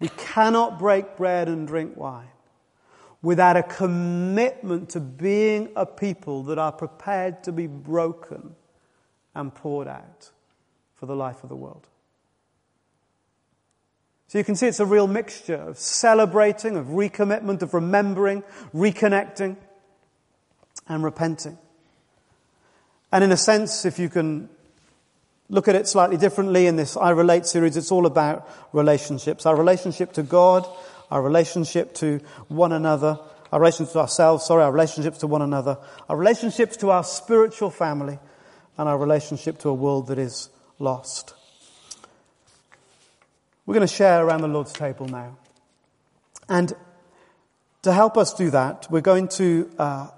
We 0.00 0.08
cannot 0.08 0.78
break 0.78 1.16
bread 1.16 1.48
and 1.48 1.68
drink 1.68 1.96
wine 1.96 2.28
without 3.22 3.56
a 3.56 3.62
commitment 3.62 4.90
to 4.90 5.00
being 5.00 5.70
a 5.76 5.84
people 5.84 6.42
that 6.44 6.58
are 6.58 6.72
prepared 6.72 7.44
to 7.44 7.52
be 7.52 7.66
broken 7.66 8.56
and 9.34 9.54
poured 9.54 9.86
out 9.86 10.30
for 10.94 11.06
the 11.06 11.14
life 11.14 11.42
of 11.42 11.50
the 11.50 11.56
world. 11.56 11.86
So 14.28 14.38
you 14.38 14.44
can 14.44 14.54
see 14.54 14.68
it's 14.68 14.80
a 14.80 14.86
real 14.86 15.08
mixture 15.08 15.56
of 15.56 15.76
celebrating, 15.76 16.76
of 16.76 16.86
recommitment, 16.86 17.62
of 17.62 17.74
remembering, 17.74 18.42
reconnecting, 18.72 19.56
and 20.88 21.04
repenting. 21.04 21.58
And 23.12 23.24
in 23.24 23.32
a 23.32 23.36
sense, 23.36 23.84
if 23.84 23.98
you 23.98 24.08
can 24.08 24.48
look 25.50 25.66
at 25.66 25.74
it 25.74 25.88
slightly 25.88 26.16
differently 26.16 26.66
in 26.66 26.76
this 26.76 26.96
I 26.96 27.10
Relate 27.10 27.44
series. 27.44 27.76
It's 27.76 27.90
all 27.90 28.06
about 28.06 28.48
relationships. 28.72 29.44
Our 29.44 29.56
relationship 29.56 30.12
to 30.14 30.22
God, 30.22 30.66
our 31.10 31.20
relationship 31.20 31.92
to 31.94 32.20
one 32.48 32.72
another, 32.72 33.18
our 33.52 33.60
relationship 33.60 33.92
to 33.94 33.98
ourselves, 33.98 34.46
sorry, 34.46 34.62
our 34.62 34.70
relationships 34.70 35.18
to 35.18 35.26
one 35.26 35.42
another, 35.42 35.76
our 36.08 36.16
relationships 36.16 36.76
to 36.78 36.90
our 36.90 37.02
spiritual 37.02 37.70
family, 37.70 38.18
and 38.78 38.88
our 38.88 38.96
relationship 38.96 39.58
to 39.58 39.68
a 39.68 39.74
world 39.74 40.06
that 40.06 40.18
is 40.18 40.48
lost. 40.78 41.34
We're 43.66 43.74
going 43.74 43.86
to 43.86 43.92
share 43.92 44.24
around 44.24 44.42
the 44.42 44.48
Lord's 44.48 44.72
table 44.72 45.06
now. 45.06 45.36
And 46.48 46.72
to 47.82 47.92
help 47.92 48.16
us 48.16 48.32
do 48.34 48.50
that, 48.50 48.86
we're 48.90 49.00
going 49.00 49.28
to, 49.28 49.70
uh, 49.78 50.08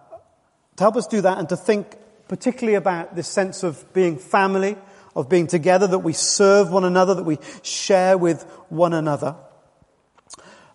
to 0.77 0.83
help 0.83 0.97
us 0.97 1.07
do 1.07 1.23
that 1.23 1.39
and 1.39 1.49
to 1.49 1.57
think 1.57 1.97
particularly 2.29 2.77
about 2.77 3.17
this 3.17 3.29
sense 3.29 3.63
of 3.63 3.93
being 3.93 4.17
family, 4.17 4.77
of 5.15 5.29
being 5.29 5.47
together, 5.47 5.87
that 5.87 6.01
we 6.01 6.13
serve 6.13 6.71
one 6.71 6.85
another, 6.85 7.15
that 7.15 7.25
we 7.25 7.39
share 7.63 8.17
with 8.17 8.43
one 8.69 8.93
another. 8.93 9.37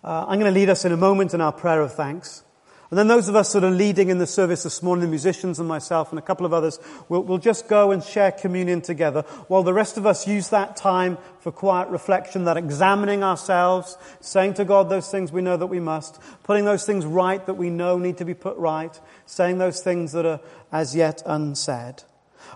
Uh, 0.04 0.26
I'm 0.28 0.40
going 0.40 0.54
to 0.54 0.60
lead 0.60 0.70
us 0.70 0.86
in 0.86 0.92
a 0.92 0.98
moment 0.98 1.34
in 1.34 1.42
our 1.42 1.52
prayer 1.52 1.82
of 1.82 1.94
thanks. 1.94 2.44
And 2.90 2.98
then 2.98 3.10
those 3.10 3.28
of 3.28 3.36
us 3.36 3.52
that 3.52 3.66
are 3.66 3.72
leading 3.72 4.08
in 4.08 4.18
the 4.18 4.26
service 4.26 4.64
this 4.64 4.82
morning, 4.82 5.02
the 5.02 5.10
musicians 5.10 5.60
and 5.60 5.68
myself 5.68 6.10
and 6.12 6.20
a 6.20 6.22
couple 6.22 6.46
of 6.46 6.54
others, 6.54 6.80
will 7.10 7.22
will 7.22 7.38
just 7.38 7.68
go 7.68 7.92
and 7.92 8.02
share 8.02 8.32
communion 8.32 8.80
together 8.80 9.24
while 9.50 9.64
the 9.64 9.74
rest 9.74 9.98
of 9.98 10.06
us 10.06 10.26
use 10.26 10.50
that 10.50 10.78
time 10.78 11.18
for 11.42 11.52
quiet 11.52 11.90
reflection, 11.90 12.46
that 12.46 12.56
examining 12.56 13.24
ourselves, 13.24 13.98
saying 14.22 14.54
to 14.54 14.64
God 14.64 14.88
those 14.88 15.12
things 15.12 15.34
we 15.34 15.42
know 15.42 15.58
that 15.58 15.68
we 15.68 15.82
must, 15.82 16.18
putting 16.44 16.64
those 16.64 16.86
things 16.86 17.06
right 17.06 17.46
that 17.46 17.56
we 17.56 17.70
know 17.70 17.98
need 17.98 18.18
to 18.20 18.26
be 18.26 18.34
put 18.34 18.56
right, 18.56 18.98
saying 19.26 19.58
those 19.58 19.82
things 19.82 20.14
that 20.14 20.26
are 20.26 20.40
as 20.72 20.96
yet 20.96 21.22
unsaid. 21.26 22.04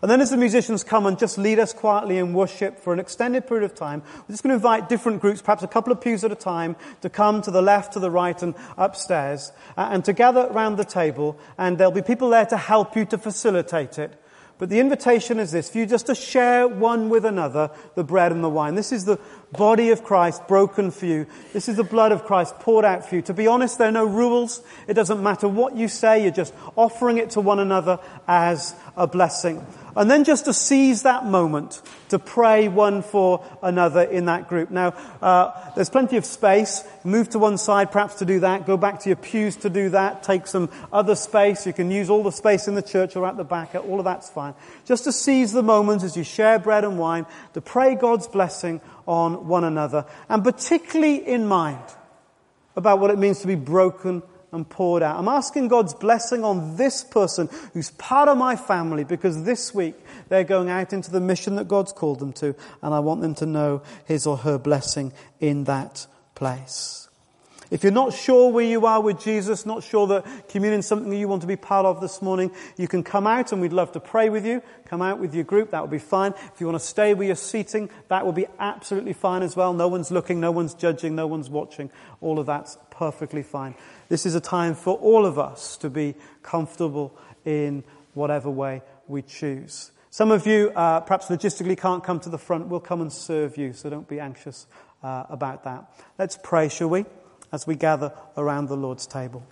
And 0.02 0.10
then 0.10 0.20
as 0.20 0.32
the 0.32 0.38
musicians 0.38 0.84
come 0.84 1.06
and 1.06 1.20
just 1.20 1.38
lead 1.38 1.60
us 1.60 1.74
quietly 1.74 2.18
in 2.18 2.34
worship 2.34 2.80
for 2.80 2.92
an 2.92 3.00
extended 3.00 3.48
period 3.48 3.64
of 3.64 3.76
time, 3.76 4.02
we're 4.28 4.34
just 4.34 4.42
going 4.42 4.50
to 4.50 4.56
invite 4.56 4.90
different 4.90 5.22
groups, 5.22 5.44
perhaps 5.44 5.62
a 5.62 5.68
couple 5.68 5.94
of 5.94 6.02
pews 6.02 6.24
at 6.24 6.32
a 6.32 6.36
time, 6.36 6.76
to 7.02 7.10
come 7.10 7.44
to 7.44 7.52
the 7.52 7.62
left, 7.62 7.94
to 7.94 8.00
the 8.00 8.10
right, 8.10 8.42
and 8.42 8.56
upstairs, 8.78 9.52
and 9.78 10.04
to 10.06 10.14
gather 10.14 10.48
around 10.48 10.78
the 10.78 10.86
table, 10.86 11.38
and 11.58 11.78
there'll 11.78 11.92
be 11.92 12.02
people 12.02 12.30
there 12.30 12.48
to 12.48 12.58
help 12.58 12.96
you 12.96 13.06
to 13.06 13.18
facilitate 13.18 14.00
it. 14.00 14.18
But 14.58 14.70
the 14.70 14.80
invitation 14.80 15.40
is 15.40 15.52
this, 15.52 15.72
for 15.72 15.80
you 15.80 15.88
just 15.88 16.06
to 16.06 16.14
share 16.14 16.68
one 16.68 17.10
with 17.10 17.26
another 17.26 17.72
the 17.96 18.04
bread 18.04 18.32
and 18.32 18.44
the 18.44 18.50
wine. 18.50 18.76
This 18.76 18.92
is 18.92 19.06
the 19.06 19.20
body 19.52 19.90
of 19.90 20.04
Christ 20.04 20.48
broken 20.48 20.92
for 20.92 21.08
you. 21.08 21.26
This 21.52 21.68
is 21.68 21.78
the 21.78 21.84
blood 21.84 22.12
of 22.12 22.26
Christ 22.26 22.60
poured 22.60 22.86
out 22.86 23.10
for 23.10 23.16
you. 23.16 23.24
To 23.24 23.34
be 23.34 23.48
honest, 23.48 23.80
there 23.80 23.88
are 23.88 23.92
no 23.92 24.06
rules. 24.06 24.62
It 24.88 24.94
doesn't 24.94 25.24
matter 25.24 25.48
what 25.48 25.76
you 25.76 25.88
say. 25.88 26.22
You're 26.22 26.32
just 26.32 26.54
offering 26.76 27.18
it 27.18 27.32
to 27.32 27.42
one 27.42 27.60
another 27.60 28.00
as 28.28 28.76
a 28.96 29.08
blessing. 29.08 29.66
And 29.96 30.10
then 30.10 30.24
just 30.24 30.46
to 30.46 30.54
seize 30.54 31.04
that 31.04 31.26
moment 31.26 31.82
to 32.10 32.20
pray 32.20 32.68
one 32.68 33.02
for 33.02 33.46
another 33.62 34.02
in 34.02 34.26
that 34.26 34.48
group. 34.48 34.72
Now, 34.72 34.90
uh, 35.22 35.72
there's 35.76 35.90
plenty 35.90 36.18
of 36.18 36.26
space. 36.26 36.84
Move 37.04 37.30
to 37.30 37.40
one 37.40 37.58
side 37.58 37.92
perhaps 37.92 38.16
to 38.16 38.26
do 38.26 38.42
that. 38.42 38.66
Go 38.66 38.78
back 38.78 39.00
to 39.02 39.10
your 39.10 39.18
pews 39.18 39.56
to 39.58 39.70
do 39.70 39.90
that. 39.90 40.24
Take 40.24 40.48
some 40.48 40.70
other 40.92 41.16
space. 41.16 41.66
You 41.66 41.74
can 41.74 41.92
use 41.92 42.10
all 42.10 42.24
the 42.24 42.32
space 42.32 42.68
in 42.68 42.76
the 42.76 42.82
church 42.82 43.16
or 43.16 43.26
at 43.26 43.38
the 43.38 43.44
back. 43.44 43.76
All 43.76 44.00
of 44.00 44.06
that's 44.06 44.30
fine. 44.30 44.54
Just 44.86 45.04
to 45.06 45.12
seize 45.12 45.52
the 45.52 45.64
moment 45.64 46.04
as 46.04 46.16
you 46.16 46.24
share 46.24 46.60
bread 46.60 46.84
and 46.84 46.98
wine 46.98 47.26
to 47.54 47.62
pray 47.62 47.96
God's 47.96 48.28
blessing 48.28 48.82
on 49.08 49.48
one 49.48 49.64
another. 49.64 50.06
And 50.30 50.44
particularly 50.44 51.28
in 51.28 51.48
mind 51.48 51.80
about 52.76 53.00
what 53.00 53.12
it 53.12 53.18
means 53.18 53.40
to 53.42 53.48
be 53.48 53.56
broken 53.56 54.24
and 54.52 54.68
poured 54.70 55.04
out. 55.04 55.18
I'm 55.18 55.28
asking 55.28 55.68
God's 55.70 55.94
blessing 55.94 56.44
on 56.44 56.76
this 56.76 57.04
person 57.04 57.50
who's 57.74 57.92
part 57.92 58.30
of 58.30 58.38
my 58.38 58.56
family 58.56 59.04
because 59.04 59.44
this 59.44 59.74
week 59.74 59.96
they're 60.30 60.44
going 60.44 60.70
out 60.70 60.94
into 60.94 61.12
the 61.12 61.22
mission 61.22 61.56
that 61.56 61.68
God's 61.68 61.92
called 61.92 62.20
them 62.20 62.34
to, 62.34 62.56
and 62.82 62.94
I 62.94 63.00
want 63.00 63.22
them 63.22 63.36
to 63.36 63.46
know 63.46 63.82
his 64.06 64.28
or 64.28 64.38
her 64.38 64.58
blessing 64.58 65.14
in 65.40 65.66
that 65.66 66.08
place. 66.36 67.02
If 67.72 67.84
you're 67.84 67.94
not 67.94 68.12
sure 68.12 68.52
where 68.52 68.66
you 68.66 68.86
are 68.86 69.02
with 69.02 69.22
Jesus, 69.22 69.66
not 69.66 69.82
sure 69.82 70.06
that 70.08 70.50
communion 70.50 70.82
is 70.82 70.86
something 70.86 71.14
you 71.14 71.30
want 71.30 71.42
to 71.44 71.48
be 71.48 71.56
part 71.56 71.86
of 71.86 72.02
this 72.02 72.22
morning, 72.22 72.52
you 72.76 72.90
can 72.90 73.02
come 73.02 73.26
out 73.26 73.54
and 73.54 73.62
we'd 73.62 73.72
love 73.72 73.94
to 73.94 74.02
pray 74.02 74.30
with 74.30 74.46
you. 74.46 74.62
Come 74.86 75.02
out 75.02 75.20
with 75.20 75.34
your 75.34 75.46
group, 75.46 75.72
that 75.72 75.80
will 75.80 75.88
be 75.88 75.98
fine. 75.98 76.34
If 76.54 76.60
you 76.60 76.68
want 76.68 76.78
to 76.78 76.86
stay 76.86 77.14
where 77.14 77.28
you're 77.28 77.38
seating, 77.38 77.90
that 78.10 78.26
will 78.26 78.34
be 78.34 78.46
absolutely 78.60 79.14
fine 79.14 79.42
as 79.42 79.56
well. 79.56 79.72
No 79.72 79.88
one's 79.88 80.12
looking, 80.12 80.42
no 80.42 80.52
one's 80.52 80.74
judging, 80.74 81.16
no 81.16 81.28
one's 81.28 81.50
watching. 81.50 81.90
All 82.20 82.40
of 82.40 82.46
that's 82.46 82.78
perfectly 82.90 83.42
fine. 83.42 83.76
This 84.12 84.26
is 84.26 84.36
a 84.36 84.42
time 84.42 84.76
for 84.76 84.96
all 84.96 85.26
of 85.26 85.40
us 85.40 85.78
to 85.78 85.90
be 85.90 86.16
comfortable 86.44 87.18
in 87.46 87.82
whatever 88.14 88.50
way 88.50 88.82
we 89.08 89.22
choose. 89.22 89.94
Some 90.10 90.32
of 90.32 90.46
you 90.46 90.70
uh, 90.76 91.00
perhaps 91.00 91.28
logistically 91.28 91.78
can't 91.78 92.04
come 92.04 92.20
to 92.20 92.28
the 92.28 92.38
front. 92.38 92.68
We'll 92.68 92.82
come 92.82 93.00
and 93.00 93.10
serve 93.10 93.56
you, 93.58 93.72
so 93.72 93.90
don't 93.90 94.10
be 94.10 94.20
anxious 94.20 94.68
uh, 95.02 95.24
about 95.30 95.64
that. 95.64 95.94
Let's 96.20 96.38
pray, 96.44 96.68
shall 96.68 96.90
we, 96.90 97.06
as 97.54 97.66
we 97.66 97.76
gather 97.76 98.12
around 98.36 98.68
the 98.68 98.76
Lord's 98.76 99.08
table. 99.08 99.46